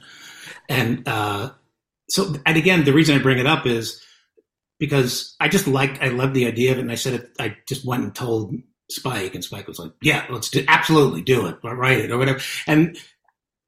And 0.68 1.06
uh, 1.06 1.50
so, 2.08 2.34
and 2.46 2.56
again, 2.56 2.84
the 2.84 2.92
reason 2.92 3.16
I 3.18 3.22
bring 3.22 3.38
it 3.38 3.46
up 3.46 3.66
is 3.66 4.02
because 4.78 5.34
I 5.40 5.48
just 5.48 5.66
like 5.66 6.02
I 6.02 6.08
love 6.08 6.34
the 6.34 6.46
idea 6.46 6.72
of 6.72 6.78
it, 6.78 6.82
and 6.82 6.92
I 6.92 6.96
said 6.96 7.14
it. 7.14 7.30
I 7.38 7.56
just 7.66 7.84
went 7.86 8.02
and 8.04 8.14
told 8.14 8.54
Spike, 8.90 9.34
and 9.34 9.42
Spike 9.44 9.66
was 9.66 9.78
like, 9.78 9.92
"Yeah, 10.02 10.24
let's 10.30 10.50
do 10.50 10.64
absolutely 10.68 11.22
do 11.22 11.46
it, 11.46 11.56
write 11.62 11.98
it 11.98 12.10
or 12.10 12.18
whatever." 12.18 12.40
And 12.66 12.96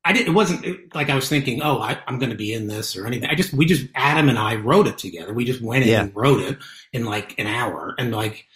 I 0.05 0.12
didn't. 0.12 0.29
It 0.29 0.35
wasn't 0.35 0.94
like 0.94 1.11
I 1.11 1.14
was 1.14 1.29
thinking, 1.29 1.62
"Oh, 1.62 1.79
I, 1.81 1.98
I'm 2.07 2.18
going 2.18 2.31
to 2.31 2.37
be 2.37 2.53
in 2.53 2.68
this" 2.68 2.96
or 2.96 3.07
anything. 3.07 3.29
I 3.29 3.35
just 3.35 3.53
we 3.53 3.66
just 3.66 3.87
Adam 3.94 4.29
and 4.29 4.38
I 4.38 4.55
wrote 4.57 4.87
it 4.87 4.98
together. 4.98 5.33
We 5.35 5.44
just 5.44 5.61
went 5.62 5.85
in 5.85 5.90
Yeah. 5.90 6.03
and 6.03 6.16
wrote 6.16 6.40
it 6.40 6.59
in 6.92 7.05
like 7.05 7.38
an 7.38 7.46
hour, 7.46 7.94
and 7.98 8.12
like 8.12 8.46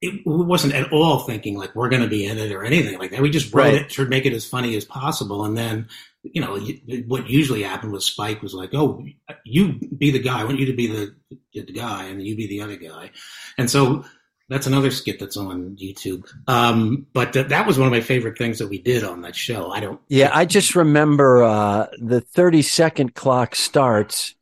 it 0.00 0.22
wasn't 0.24 0.72
at 0.72 0.90
all 0.92 1.18
thinking 1.20 1.58
like 1.58 1.74
we're 1.74 1.90
going 1.90 2.00
to 2.02 2.08
be 2.08 2.24
in 2.24 2.38
it 2.38 2.52
or 2.52 2.64
anything 2.64 2.98
like 2.98 3.10
that. 3.10 3.20
We 3.20 3.28
just 3.28 3.52
wrote 3.52 3.64
Right. 3.64 3.74
it 3.82 3.90
to 3.90 4.06
make 4.06 4.24
it 4.24 4.32
as 4.32 4.46
funny 4.46 4.74
as 4.76 4.84
possible, 4.86 5.44
and 5.44 5.56
then 5.58 5.88
you 6.22 6.40
know 6.40 6.58
what 7.06 7.28
usually 7.28 7.62
happened 7.62 7.92
with 7.92 8.02
Spike 8.02 8.42
was 8.42 8.54
like, 8.54 8.70
"Oh, 8.74 9.04
you 9.44 9.74
be 9.96 10.10
the 10.10 10.18
guy. 10.18 10.40
I 10.40 10.44
want 10.44 10.58
you 10.58 10.66
to 10.66 10.74
be 10.74 10.86
the 10.86 11.14
the 11.54 11.72
guy, 11.72 12.04
and 12.06 12.22
you 12.26 12.36
be 12.36 12.46
the 12.46 12.60
other 12.60 12.76
guy," 12.76 13.10
and 13.58 13.70
so. 13.70 14.04
That's 14.48 14.66
another 14.66 14.90
skit 14.90 15.20
that's 15.20 15.36
on 15.36 15.76
YouTube. 15.80 16.26
Um, 16.48 17.06
but 17.12 17.32
th- 17.32 17.46
that 17.46 17.68
was 17.68 17.78
one 17.78 17.86
of 17.86 17.92
my 17.92 18.00
favorite 18.00 18.36
things 18.36 18.58
that 18.58 18.66
we 18.66 18.78
did 18.82 19.04
on 19.04 19.20
that 19.20 19.36
show. 19.36 19.70
I 19.70 19.78
don't. 19.78 20.00
Yeah, 20.08 20.32
I 20.34 20.44
just 20.44 20.74
remember 20.74 21.44
uh, 21.44 21.86
the 22.00 22.20
30 22.20 22.62
second 22.62 23.14
clock 23.14 23.54
starts, 23.54 24.34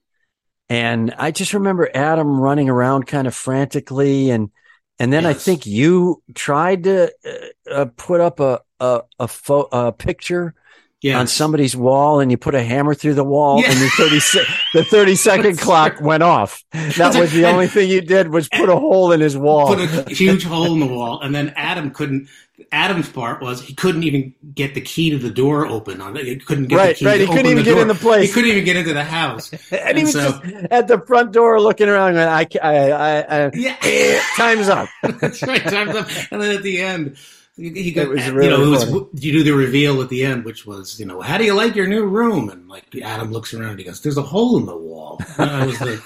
And 0.71 1.15
I 1.19 1.31
just 1.31 1.55
remember 1.55 1.91
Adam 1.95 2.41
running 2.41 2.69
around 2.69 3.07
kind 3.07 3.27
of 3.27 3.35
frantically. 3.35 4.31
And, 4.31 4.51
and 4.99 5.13
then 5.13 5.25
I 5.25 5.33
think 5.33 5.67
you 5.67 6.23
tried 6.35 6.85
to 6.85 7.13
uh, 7.27 7.71
uh, 7.71 7.85
put 7.97 8.21
up 8.21 8.41
a, 8.41 8.61
a, 8.81 9.03
a, 9.19 9.29
fo- 9.29 9.69
a 9.73 9.93
picture 9.93 10.55
Yeah. 11.01 11.21
on 11.21 11.29
somebody's 11.29 11.77
wall 11.77 12.19
and 12.19 12.29
you 12.31 12.37
put 12.37 12.57
a 12.57 12.63
hammer 12.63 12.93
through 12.93 13.15
the 13.15 13.23
wall 13.25 13.61
Yeah. 13.61 13.71
and 13.71 13.81
the 13.81 13.89
30, 13.97 14.19
se- 14.21 14.45
the 14.75 14.83
30 14.85 15.15
second 15.15 15.59
clock 15.59 16.01
went 16.01 16.25
off. 16.25 16.65
That 16.73 17.15
was 17.15 17.31
the 17.33 17.45
only 17.47 17.69
thing 17.69 17.89
you 17.89 18.01
did 18.01 18.29
was 18.33 18.49
put 18.49 18.69
a 18.69 18.75
hole 18.77 19.13
in 19.13 19.21
his 19.21 19.37
wall. 19.37 19.69
put 19.69 19.79
a 19.79 20.13
huge 20.13 20.43
hole 20.45 20.73
in 20.73 20.81
the 20.81 20.87
wall, 20.87 21.21
and 21.21 21.33
then 21.35 21.53
Adam 21.57 21.91
couldn't. 21.93 22.29
Adam's 22.73 23.09
part 23.09 23.41
was 23.41 23.63
he 23.63 23.73
couldn't 23.73 24.03
even 24.03 24.35
get 24.53 24.75
the 24.75 24.81
key 24.81 25.11
to 25.11 25.19
the 25.19 25.31
door 25.31 25.65
open 25.65 26.01
on 26.01 26.17
it. 26.17 26.27
He 26.27 26.35
couldn't 26.37 26.67
get 26.67 26.77
Right, 26.77 26.89
the 26.89 26.95
key 26.99 27.07
right. 27.07 27.21
He 27.21 27.27
couldn't 27.29 27.47
even 27.47 27.63
get 27.65 27.75
door. 27.75 27.83
in 27.83 27.89
the 27.89 27.95
place. 27.95 28.27
He 28.29 28.35
couldn't 28.35 28.51
even 28.51 28.65
get 28.65 28.75
into 28.77 28.93
the 28.93 29.05
house. 29.05 29.53
and 29.73 29.97
he 29.97 30.03
was 30.03 30.13
so- 30.15 30.41
just 30.43 30.67
at 30.73 30.89
the 30.89 30.99
front 31.07 31.31
door 31.33 31.61
looking 31.61 31.89
around 31.89 32.15
going, 32.15 32.27
I, 32.29 32.47
I, 32.61 32.91
I, 32.91 33.45
I, 33.47 33.51
Yeah. 33.55 34.21
time's 34.37 34.69
up. 34.69 34.89
That's 35.21 35.41
right. 35.45 35.63
Time's 35.63 35.95
up. 35.95 36.09
And 36.33 36.43
then 36.43 36.57
at 36.57 36.65
the 36.65 36.81
end, 36.81 37.17
he 37.59 37.91
got, 37.91 38.07
It 38.07 38.09
was 38.11 38.27
you 38.27 38.51
know, 38.51 38.71
was, 38.71 38.89
you 39.15 39.33
do 39.33 39.43
the 39.43 39.53
reveal 39.53 40.01
at 40.01 40.09
the 40.09 40.25
end, 40.25 40.45
which 40.45 40.65
was, 40.65 40.99
you 41.01 41.07
know, 41.07 41.21
how 41.21 41.39
do 41.39 41.45
you 41.45 41.55
like 41.55 41.75
your 41.75 41.89
new 41.89 42.07
room? 42.07 42.49
And 42.51 42.69
like 42.69 42.85
Adam 43.03 43.33
looks 43.33 43.53
around 43.53 43.71
and 43.71 43.79
he 43.79 43.85
goes, 43.85 44.01
there's 44.01 44.17
a 44.17 44.23
hole 44.23 44.59
in 44.59 44.67
the 44.67 44.77
wall. 44.77 45.21
Was 45.39 45.81
like, 45.81 46.01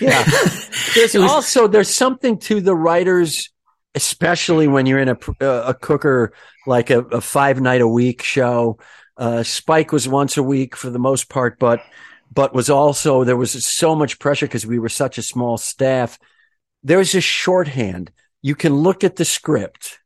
Yeah. 0.00 0.24
There's 0.94 1.14
was- 1.14 1.30
also 1.30 1.66
there's 1.68 1.94
something 1.94 2.38
to 2.40 2.60
the 2.60 2.74
writers, 2.74 3.50
especially 3.94 4.68
when 4.68 4.86
you're 4.86 5.00
in 5.00 5.08
a 5.08 5.18
a 5.40 5.74
cooker 5.74 6.32
like 6.66 6.90
a, 6.90 7.00
a 7.00 7.20
five 7.20 7.60
night 7.60 7.80
a 7.80 7.88
week 7.88 8.22
show. 8.22 8.78
Uh, 9.16 9.42
Spike 9.42 9.92
was 9.92 10.08
once 10.08 10.36
a 10.36 10.42
week 10.42 10.76
for 10.76 10.88
the 10.90 10.98
most 10.98 11.28
part, 11.28 11.58
but 11.58 11.80
but 12.32 12.54
was 12.54 12.70
also 12.70 13.24
there 13.24 13.36
was 13.36 13.64
so 13.64 13.94
much 13.94 14.18
pressure 14.18 14.46
because 14.46 14.66
we 14.66 14.78
were 14.78 14.88
such 14.88 15.18
a 15.18 15.22
small 15.22 15.58
staff. 15.58 16.18
There's 16.82 17.14
a 17.14 17.20
shorthand. 17.20 18.12
You 18.40 18.54
can 18.54 18.74
look 18.74 19.02
at 19.02 19.16
the 19.16 19.24
script, 19.24 19.97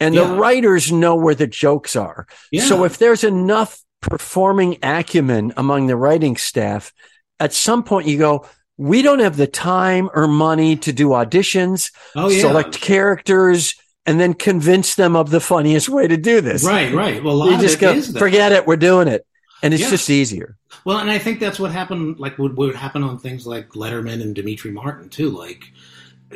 and 0.00 0.14
the 0.16 0.26
writers 0.26 0.90
know 0.92 1.14
where 1.14 1.34
the 1.34 1.46
jokes 1.46 1.96
are. 1.96 2.26
yeah. 2.50 2.64
So 2.64 2.84
if 2.84 2.98
there's 2.98 3.24
enough 3.24 3.80
performing 4.00 4.78
acumen 4.82 5.52
among 5.56 5.86
the 5.86 5.96
writing 5.96 6.36
staff, 6.36 6.92
at 7.40 7.52
some 7.52 7.82
point 7.82 8.06
you 8.06 8.18
go, 8.18 8.46
we 8.76 9.02
don't 9.02 9.20
have 9.20 9.36
the 9.36 9.46
time 9.46 10.10
or 10.14 10.26
money 10.26 10.76
to 10.76 10.92
do 10.92 11.08
auditions, 11.10 11.92
oh, 12.16 12.28
yeah. 12.28 12.40
select 12.40 12.80
characters, 12.80 13.74
and 14.04 14.20
then 14.20 14.34
convince 14.34 14.96
them 14.96 15.16
of 15.16 15.30
the 15.30 15.40
funniest 15.40 15.88
way 15.88 16.06
to 16.06 16.16
do 16.16 16.40
this. 16.40 16.64
Right, 16.64 16.92
right. 16.92 17.22
Well, 17.22 17.50
You 17.50 17.58
just 17.58 17.78
go, 17.78 18.00
forget 18.02 18.52
it, 18.52 18.66
we're 18.66 18.76
doing 18.76 19.08
it. 19.08 19.26
And 19.62 19.72
it's 19.72 19.84
Yeah. 19.84 19.90
just 19.90 20.10
easier. 20.10 20.56
Well, 20.84 20.98
and 20.98 21.10
I 21.10 21.18
think 21.18 21.40
that's 21.40 21.58
what 21.58 21.70
happened, 21.70 22.18
like 22.18 22.38
what 22.38 22.54
would 22.56 22.74
happen 22.74 23.02
on 23.02 23.18
things 23.18 23.46
like 23.46 23.70
Letterman 23.70 24.20
and 24.20 24.34
Demetri 24.34 24.70
Martin 24.70 25.08
too. 25.08 25.30
Like 25.30 25.72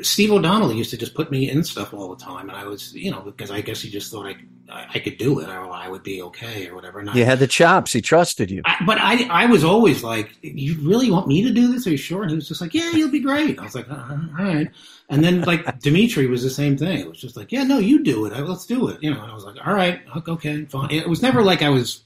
Steve 0.03 0.31
O'Donnell 0.33 0.73
used 0.73 0.91
to 0.91 0.97
just 0.97 1.15
put 1.15 1.31
me 1.31 1.51
in 1.51 1.65
stuff 1.65 1.93
all 1.95 2.15
the 2.15 2.23
time, 2.23 2.49
and 2.49 2.57
I 2.57 2.65
was, 2.65 2.95
you 2.95 3.11
know, 3.11 3.21
because 3.21 3.51
I 3.51 3.61
guess 3.61 3.81
he 3.81 3.91
just 3.91 4.11
thought 4.11 4.27
I, 4.27 4.37
I, 4.71 4.87
I 4.95 4.99
could 4.99 5.19
do 5.19 5.41
it, 5.41 5.49
or 5.49 5.71
I 5.71 5.89
would 5.89 6.03
be 6.03 6.23
okay, 6.23 6.69
or 6.69 6.75
whatever. 6.75 7.01
And 7.01 7.11
I, 7.11 7.15
You 7.15 7.25
had 7.25 7.39
the 7.39 7.47
chops. 7.47 7.93
He 7.93 8.01
trusted 8.01 8.51
you. 8.51 8.63
I, 8.65 8.83
but 8.87 8.99
I, 9.01 9.25
I 9.29 9.47
was 9.47 9.65
always 9.65 10.03
like, 10.03 10.37
"You 10.43 10.77
really 10.83 11.11
want 11.11 11.27
me 11.27 11.43
to 11.43 11.51
do 11.51 11.73
this? 11.73 11.87
Are 11.87 11.91
you 11.91 11.97
sure?" 11.97 12.23
And 12.23 12.31
he 12.31 12.37
was 12.37 12.49
just 12.49 12.61
like, 12.61 12.75
"Yeah, 12.75 12.91
you'll 12.93 13.11
be 13.11 13.21
great." 13.21 13.59
I 13.59 13.63
was 13.65 13.75
like, 13.75 13.91
"Uh, 13.91 13.95
"All 14.39 14.45
right." 14.45 14.69
And 15.09 15.25
then 15.25 15.43
like 15.43 15.79
Demetri 15.81 16.27
was 16.27 16.43
the 16.43 16.51
same 16.51 16.77
thing. 16.77 16.99
It 17.01 17.09
was 17.09 17.21
just 17.21 17.37
like, 17.37 17.53
"Yeah, 17.53 17.65
no, 17.65 17.79
you 17.79 18.03
do 18.03 18.27
it. 18.27 18.39
Let's 18.39 18.67
do 18.67 18.89
it." 18.89 19.03
You 19.03 19.13
know. 19.13 19.23
And 19.23 19.31
I 19.31 19.35
was 19.35 19.45
like, 19.45 19.57
"All 19.67 19.75
right, 19.75 20.01
okay, 20.29 20.65
fine." 20.67 20.91
It 20.91 21.09
was 21.09 21.23
never 21.23 21.43
like 21.43 21.63
I 21.63 21.69
was. 21.71 22.05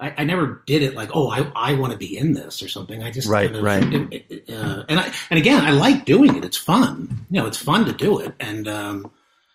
I, 0.00 0.14
I 0.18 0.24
never 0.24 0.62
did 0.66 0.82
it 0.82 0.94
like, 0.94 1.10
"Oh, 1.14 1.30
I, 1.30 1.50
I 1.54 1.74
want 1.74 1.92
to 1.92 1.98
be 1.98 2.16
in 2.16 2.32
this" 2.34 2.62
or 2.62 2.68
something. 2.68 3.02
I 3.02 3.10
just 3.10 3.28
Right, 3.28 3.46
kind 3.46 3.56
of- 3.56 3.62
right. 3.62 4.12
it- 4.30 4.50
uh, 4.50 4.84
and 4.88 5.00
I 5.00 5.12
and 5.30 5.38
again, 5.38 5.64
I 5.64 5.70
like 5.70 6.04
doing 6.04 6.36
it. 6.36 6.44
It's 6.44 6.56
fun. 6.56 7.26
You 7.30 7.40
know, 7.40 7.46
it's 7.46 7.56
fun 7.58 7.84
to 7.86 7.92
do 7.92 8.18
it, 8.20 8.34
and 8.40 8.68
um, 8.68 9.10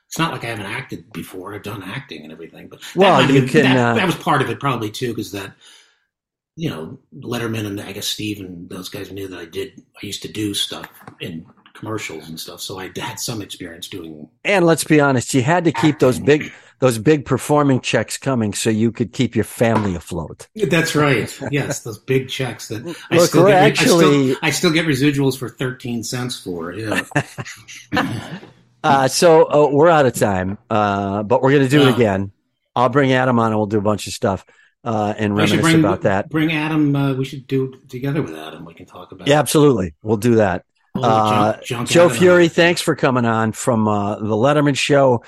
it's 0.07 0.17
not 0.19 0.31
like 0.31 0.43
I 0.43 0.47
haven't 0.47 0.65
acted 0.65 1.11
before. 1.13 1.53
I've 1.53 1.63
done 1.63 1.83
acting 1.83 2.23
and 2.23 2.31
everything, 2.31 2.67
but 2.67 2.79
Well, 2.95 3.21
you 3.31 3.41
been- 3.41 3.49
can, 3.49 3.63
That, 3.63 3.77
uh, 3.77 3.93
that 3.95 4.05
was 4.05 4.15
part 4.15 4.41
of 4.41 4.49
it, 4.49 4.59
probably 4.59 4.89
too, 4.91 5.09
because 5.09 5.31
that 5.33 5.53
you 6.55 6.69
know 6.69 6.99
Letterman 7.15 7.65
and 7.65 7.79
I 7.79 7.91
guess 7.93 8.07
Steve 8.07 8.39
and 8.39 8.69
those 8.69 8.89
guys 8.89 9.11
knew 9.11 9.27
that 9.27 9.39
I 9.39 9.45
did. 9.45 9.81
I 10.01 10.05
used 10.05 10.21
to 10.23 10.27
do 10.31 10.53
stuff 10.53 10.89
in 11.19 11.45
commercials 11.73 12.27
and 12.29 12.39
stuff, 12.39 12.61
so 12.61 12.77
I 12.79 12.91
had 12.97 13.19
some 13.19 13.41
experience 13.41 13.87
doing. 13.87 14.27
And 14.43 14.65
let's 14.65 14.83
be 14.83 14.99
honest, 14.99 15.33
you 15.33 15.41
had 15.41 15.63
to 15.65 15.71
keep 15.71 15.99
those 15.99 16.19
big, 16.19 16.51
those 16.81 16.97
big 16.97 17.23
performing 17.25 17.79
checks 17.79 18.17
coming 18.17 18.53
so 18.53 18.69
you 18.69 18.91
could 18.91 19.13
keep 19.13 19.35
your 19.35 19.45
family 19.45 19.95
afloat. 19.95 20.47
That's 20.55 20.93
right. 20.95 21.33
Yes, 21.51 21.79
those 21.83 21.99
big 21.99 22.27
checks 22.27 22.67
that 22.67 22.85
I 23.09 23.15
Look, 23.15 23.29
still 23.29 23.43
we're 23.43 23.49
get. 23.49 23.63
I 23.63 23.67
actually- 23.67 24.33
still, 24.33 24.37
I 24.41 24.49
still 24.49 24.71
get 24.71 24.85
residuals 24.85 25.37
for 25.39 25.47
thirteen 25.47 26.03
cents 26.03 26.37
for. 26.43 26.73
Yeah. 26.73 27.03
Uh, 28.83 29.07
so 29.07 29.43
uh, 29.43 29.69
we're 29.71 29.89
out 29.89 30.07
of 30.07 30.13
time, 30.15 30.57
uh, 30.67 31.21
but 31.21 31.43
we're 31.43 31.51
going 31.51 31.61
to 31.61 31.69
do 31.69 31.83
it 31.83 31.91
Oh. 31.91 31.93
again. 31.95 32.31
I'll 32.75 32.89
bring 32.89 33.13
Adam 33.13 33.37
on 33.37 33.51
and 33.51 33.57
we'll 33.57 33.67
do 33.67 33.77
a 33.77 33.81
bunch 33.81 34.07
of 34.07 34.13
stuff 34.13 34.43
uh, 34.83 35.13
and 35.15 35.35
reminisce 35.35 35.61
bring 35.61 35.79
about 35.79 36.01
that. 36.01 36.29
Bring 36.29 36.51
Adam. 36.51 36.95
Uh, 36.95 37.13
we 37.13 37.23
should 37.23 37.45
do 37.45 37.75
together 37.89 38.23
with 38.23 38.33
Adam. 38.33 38.65
We 38.65 38.73
can 38.73 38.87
talk 38.87 39.11
about. 39.11 39.27
Yeah, 39.27 39.37
absolutely. 39.37 39.93
We'll 40.01 40.17
do 40.17 40.35
that. 40.37 40.65
Oh, 40.95 41.03
Uh, 41.03 41.53
junk- 41.57 41.65
junk 41.65 41.89
Joe 41.89 42.05
Adam. 42.09 42.17
Furey, 42.17 42.51
thanks 42.51 42.81
for 42.81 42.95
coming 42.95 43.25
on 43.25 43.51
from 43.51 43.87
uh, 43.87 44.15
the 44.15 44.35
Letterman 44.35 44.75
Show 44.75 45.23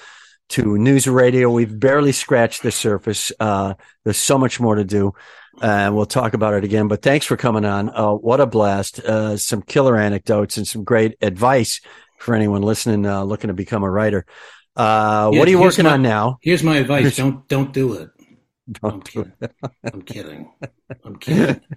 to 0.49 0.63
Newsradio. 0.63 1.51
We've 1.51 1.79
barely 1.79 2.11
scratched 2.11 2.63
the 2.63 2.71
surface. 2.71 3.31
Uh, 3.39 3.73
there's 4.03 4.17
so 4.17 4.37
much 4.37 4.59
more 4.59 4.75
to 4.75 4.83
do. 4.83 5.13
And 5.61 5.95
we'll 5.95 6.05
talk 6.07 6.33
about 6.33 6.55
it 6.55 6.63
again. 6.63 6.87
But 6.87 7.01
thanks 7.03 7.25
for 7.25 7.37
coming 7.37 7.63
on. 7.65 7.89
Uh, 7.89 8.13
what 8.13 8.39
a 8.41 8.45
blast. 8.47 8.99
Uh, 8.99 9.37
some 9.37 9.61
killer 9.61 9.95
anecdotes 9.97 10.57
and 10.57 10.67
some 10.67 10.83
great 10.83 11.15
advice 11.21 11.79
for 12.19 12.33
anyone 12.35 12.61
listening, 12.63 13.05
uh, 13.05 13.23
looking 13.23 13.49
to 13.49 13.53
become 13.53 13.83
a 13.83 13.89
writer. 13.89 14.25
Uh, 14.75 15.29
Yeah, 15.31 15.39
what 15.39 15.47
are 15.47 15.51
you 15.51 15.59
working 15.61 15.85
my- 15.85 15.93
on 15.93 16.01
now? 16.01 16.37
Here's 16.41 16.63
my 16.63 16.77
advice: 16.77 17.15
don't 17.17 17.47
don't 17.47 17.71
do 17.71 17.93
it. 17.93 18.09
I'm 18.81 18.99
Don't 19.01 19.11
do 19.13 19.25
kidding. 19.25 19.51
I'm 19.93 20.01
kidding. 20.01 20.51
I'm 21.03 21.15
kidding. 21.17 21.61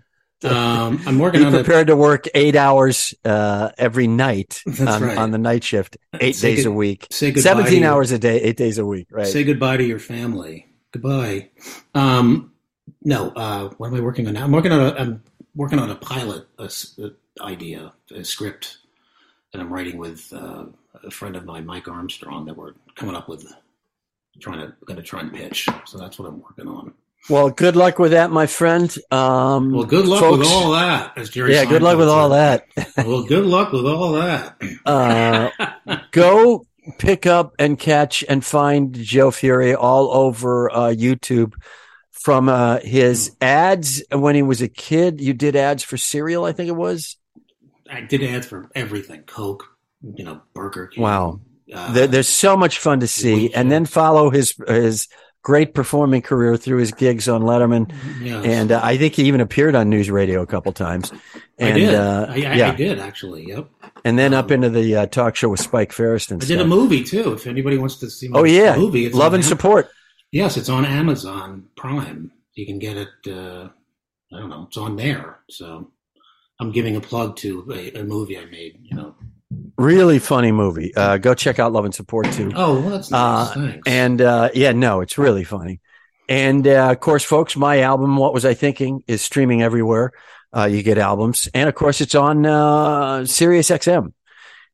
Um, 0.44 1.00
I'm 1.06 1.18
working 1.18 1.40
Be 1.40 1.46
on 1.46 1.52
prepared 1.52 1.86
to 1.86 1.96
work 1.96 2.26
eight 2.34 2.56
hours 2.56 3.14
uh, 3.24 3.70
every 3.78 4.06
night 4.06 4.62
on, 4.80 5.02
right. 5.02 5.16
on 5.16 5.30
the 5.30 5.38
night 5.38 5.64
shift, 5.64 5.96
eight 6.20 6.36
Say 6.36 6.54
days 6.56 6.64
good- 6.64 6.70
a 6.70 6.74
week, 6.74 7.06
say 7.10 7.28
goodbye. 7.30 7.36
to 7.36 7.42
seventeen 7.42 7.82
your- 7.82 7.92
hours 7.92 8.12
a 8.12 8.18
day, 8.18 8.40
eight 8.42 8.56
days 8.56 8.76
a 8.78 8.84
week. 8.84 9.08
Right? 9.10 9.26
Say 9.26 9.44
goodbye 9.44 9.78
to 9.78 9.84
your 9.84 9.98
family. 9.98 10.66
Goodbye. 10.92 11.50
Um, 11.94 12.52
no. 13.02 13.30
Uh, 13.30 13.70
what 13.78 13.88
am 13.88 13.94
I 13.94 14.00
working 14.00 14.26
on 14.28 14.34
now? 14.34 14.44
I'm 14.44 14.52
working 14.52 14.72
on 14.72 14.80
a. 14.80 14.94
I'm 14.94 15.22
working 15.54 15.78
on 15.78 15.90
a 15.90 15.96
pilot 15.96 16.46
a, 16.58 16.70
a 16.98 17.10
idea, 17.42 17.92
a 18.14 18.22
script 18.22 18.78
that 19.52 19.60
I'm 19.60 19.72
writing 19.72 19.96
with 19.96 20.30
uh, 20.34 20.66
a 21.02 21.10
friend 21.10 21.34
of 21.36 21.44
mine, 21.46 21.64
Mike 21.66 21.88
Armstrong. 21.88 22.44
That 22.44 22.56
we're 22.56 22.72
coming 22.94 23.14
up 23.16 23.28
with. 23.28 23.50
Trying 24.38 24.58
to 24.60 24.74
going 24.84 24.98
to 24.98 25.02
try 25.02 25.20
and 25.20 25.32
pitch. 25.32 25.66
So 25.86 25.96
that's 25.96 26.18
what 26.18 26.28
I'm 26.28 26.42
working 26.42 26.68
on. 26.68 26.92
Well, 27.28 27.50
good 27.50 27.74
luck 27.74 27.98
with 27.98 28.12
that, 28.12 28.30
my 28.30 28.46
friend. 28.46 28.94
Um, 29.10 29.72
Well, 29.72 29.84
good 29.84 30.06
luck 30.06 30.20
folks- 30.20 30.38
with 30.38 30.48
all 30.48 30.72
that. 30.72 31.12
As 31.16 31.28
Jerry 31.30 31.54
Yeah, 31.54 31.64
good 31.64 31.82
luck 31.82 31.96
Seinfeld 31.96 31.98
with 31.98 32.08
all 32.08 32.28
that. 32.30 32.66
well, 32.98 33.22
good 33.24 33.44
luck 33.46 33.72
with 33.72 33.86
all 33.86 34.12
that. 34.12 34.56
Uh, 34.86 35.50
go 36.12 36.66
pick 36.98 37.26
up 37.26 37.54
and 37.58 37.78
catch 37.78 38.22
and 38.28 38.44
find 38.44 38.94
Joe 38.94 39.30
Furey 39.30 39.74
all 39.76 40.12
over 40.12 40.70
uh, 40.70 40.88
YouTube 40.90 41.54
from 42.12 42.48
uh, 42.48 42.78
his 42.80 43.34
ads 43.40 44.02
when 44.12 44.36
he 44.36 44.42
was 44.42 44.62
a 44.62 44.68
kid. 44.68 45.20
You 45.20 45.32
did 45.34 45.56
ads 45.56 45.82
for 45.82 45.96
cereal, 45.96 46.44
I 46.44 46.52
think 46.52 46.68
it 46.68 46.76
was. 46.76 47.16
I 47.90 48.02
did 48.02 48.22
ads 48.22 48.46
for 48.46 48.68
everything: 48.76 49.22
Coke, 49.22 49.64
you 50.14 50.24
know, 50.24 50.42
Burger 50.54 50.86
King. 50.88 51.02
Wow. 51.02 51.40
Uh, 51.72 51.92
There, 51.92 52.06
there's 52.06 52.28
so 52.28 52.56
much 52.56 52.78
fun 52.78 53.00
to 53.00 53.08
see, 53.08 53.52
and 53.52 53.70
then 53.70 53.84
follow 53.86 54.30
his 54.30 54.54
his 54.68 55.08
great 55.46 55.74
performing 55.74 56.20
career 56.20 56.56
through 56.56 56.78
his 56.78 56.90
gigs 56.90 57.28
on 57.28 57.40
Letterman, 57.42 57.94
yes. 58.20 58.44
and 58.44 58.72
uh, 58.72 58.80
I 58.82 58.96
think 58.96 59.14
he 59.14 59.26
even 59.26 59.40
appeared 59.40 59.76
on 59.76 59.88
Newsradio 59.88 60.42
a 60.42 60.46
couple 60.46 60.72
times. 60.72 61.12
And 61.56 61.74
I 61.74 61.78
did. 61.78 61.94
Uh, 61.94 62.26
I, 62.28 62.32
I, 62.32 62.36
yeah, 62.36 62.72
I 62.72 62.74
did 62.74 62.98
actually. 62.98 63.46
Yep. 63.46 63.68
and 64.04 64.18
then 64.18 64.34
up 64.34 64.50
into 64.50 64.70
the 64.70 64.96
uh, 64.96 65.06
talk 65.06 65.36
show 65.36 65.48
with 65.48 65.60
Spike 65.60 65.92
Ferris 65.92 66.32
and 66.32 66.42
I 66.42 66.46
did 66.46 66.60
a 66.60 66.66
movie 66.66 67.04
too. 67.04 67.32
If 67.32 67.46
anybody 67.46 67.78
wants 67.78 67.94
to 68.00 68.10
see 68.10 68.26
my 68.26 68.40
Oh 68.40 68.42
yeah, 68.42 68.76
movie, 68.76 69.06
it's 69.06 69.14
love 69.14 69.34
and 69.34 69.44
Am- 69.44 69.48
support. 69.48 69.88
Yes, 70.32 70.56
it's 70.56 70.68
on 70.68 70.84
Amazon 70.84 71.66
Prime. 71.76 72.32
You 72.54 72.66
can 72.66 72.80
get 72.80 72.96
it. 72.96 73.08
Uh, 73.28 73.68
I 74.34 74.40
don't 74.40 74.50
know. 74.50 74.64
It's 74.66 74.76
on 74.76 74.96
there. 74.96 75.38
So 75.48 75.92
I'm 76.58 76.72
giving 76.72 76.96
a 76.96 77.00
plug 77.00 77.36
to 77.36 77.70
a, 77.72 78.00
a 78.00 78.02
movie 78.02 78.36
I 78.36 78.46
made. 78.46 78.80
You 78.82 78.96
know. 78.96 79.14
Really 79.78 80.18
funny 80.18 80.52
movie. 80.52 80.94
Uh, 80.94 81.18
go 81.18 81.34
check 81.34 81.58
out 81.58 81.72
Love 81.72 81.84
and 81.84 81.94
Support 81.94 82.32
too. 82.32 82.52
Oh, 82.54 82.80
well, 82.80 82.90
that's 82.90 83.10
nice. 83.10 83.56
Uh. 83.56 83.76
And 83.86 84.20
uh, 84.20 84.50
yeah, 84.54 84.72
no, 84.72 85.00
it's 85.00 85.18
really 85.18 85.44
funny. 85.44 85.80
And 86.28 86.66
uh, 86.66 86.90
of 86.90 87.00
course, 87.00 87.24
folks, 87.24 87.56
my 87.56 87.80
album, 87.80 88.16
What 88.16 88.34
Was 88.34 88.44
I 88.44 88.54
Thinking, 88.54 89.02
is 89.06 89.22
streaming 89.22 89.62
everywhere. 89.62 90.12
Uh, 90.56 90.64
you 90.64 90.82
get 90.82 90.96
albums, 90.96 91.48
and 91.52 91.68
of 91.68 91.74
course, 91.74 92.00
it's 92.00 92.14
on 92.14 92.46
uh, 92.46 93.26
Sirius 93.26 93.68
XM. 93.68 94.12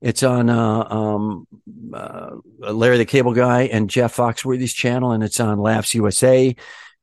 It's 0.00 0.22
on 0.22 0.50
uh, 0.50 0.84
um, 0.84 1.46
uh, 1.94 2.30
Larry 2.58 2.98
the 2.98 3.04
Cable 3.04 3.34
Guy 3.34 3.62
and 3.62 3.88
Jeff 3.88 4.16
Foxworthy's 4.16 4.72
channel, 4.72 5.12
and 5.12 5.22
it's 5.22 5.40
on 5.40 5.58
Laughs 5.58 5.94
USA. 5.94 6.54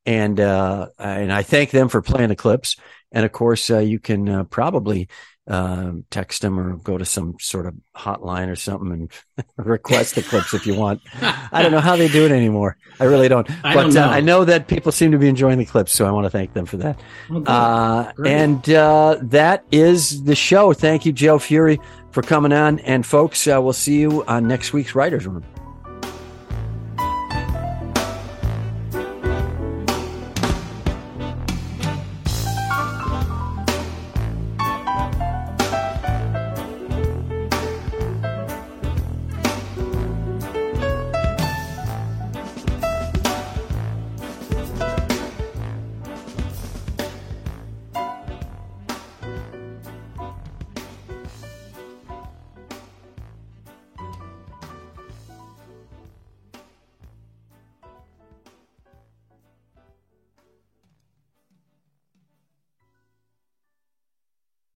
And 0.06 0.40
uh, 0.40 0.88
and 0.98 1.32
I 1.32 1.42
thank 1.42 1.70
them 1.70 1.88
for 1.88 2.02
playing 2.02 2.28
the 2.28 2.36
clips. 2.36 2.76
And 3.12 3.24
of 3.24 3.32
course, 3.32 3.70
uh, 3.70 3.78
you 3.78 3.98
can 3.98 4.28
uh, 4.28 4.44
probably 4.44 5.08
um, 5.50 6.04
text 6.10 6.42
them 6.42 6.58
or 6.58 6.76
go 6.76 6.96
to 6.96 7.04
some 7.04 7.36
sort 7.40 7.66
of 7.66 7.74
hotline 7.94 8.48
or 8.48 8.54
something 8.56 8.92
and 8.92 9.46
request 9.56 10.14
the 10.14 10.22
clips 10.22 10.54
if 10.54 10.64
you 10.64 10.74
want. 10.74 11.02
I 11.20 11.62
don't 11.62 11.72
know 11.72 11.80
how 11.80 11.96
they 11.96 12.08
do 12.08 12.24
it 12.24 12.30
anymore. 12.30 12.76
I 13.00 13.04
really 13.04 13.28
don't. 13.28 13.50
I 13.64 13.74
but 13.74 13.82
don't 13.82 13.94
know. 13.94 14.04
Uh, 14.04 14.10
I 14.10 14.20
know 14.20 14.44
that 14.44 14.68
people 14.68 14.92
seem 14.92 15.10
to 15.10 15.18
be 15.18 15.28
enjoying 15.28 15.58
the 15.58 15.66
clips, 15.66 15.92
so 15.92 16.06
I 16.06 16.12
want 16.12 16.26
to 16.26 16.30
thank 16.30 16.54
them 16.54 16.66
for 16.66 16.76
that. 16.78 17.00
Oh. 17.30 17.42
Uh, 17.42 18.12
and 18.24 18.70
uh, 18.70 19.18
that 19.22 19.64
is 19.72 20.22
the 20.22 20.36
show. 20.36 20.72
Thank 20.72 21.04
you, 21.04 21.12
Joe 21.12 21.38
Furey, 21.38 21.82
for 22.12 22.22
coming 22.22 22.52
on. 22.52 22.78
And 22.80 23.04
folks, 23.04 23.48
uh, 23.48 23.60
we'll 23.60 23.72
see 23.72 23.98
you 23.98 24.24
on 24.26 24.46
next 24.46 24.72
week's 24.72 24.94
Writers 24.94 25.26
Room. 25.26 25.44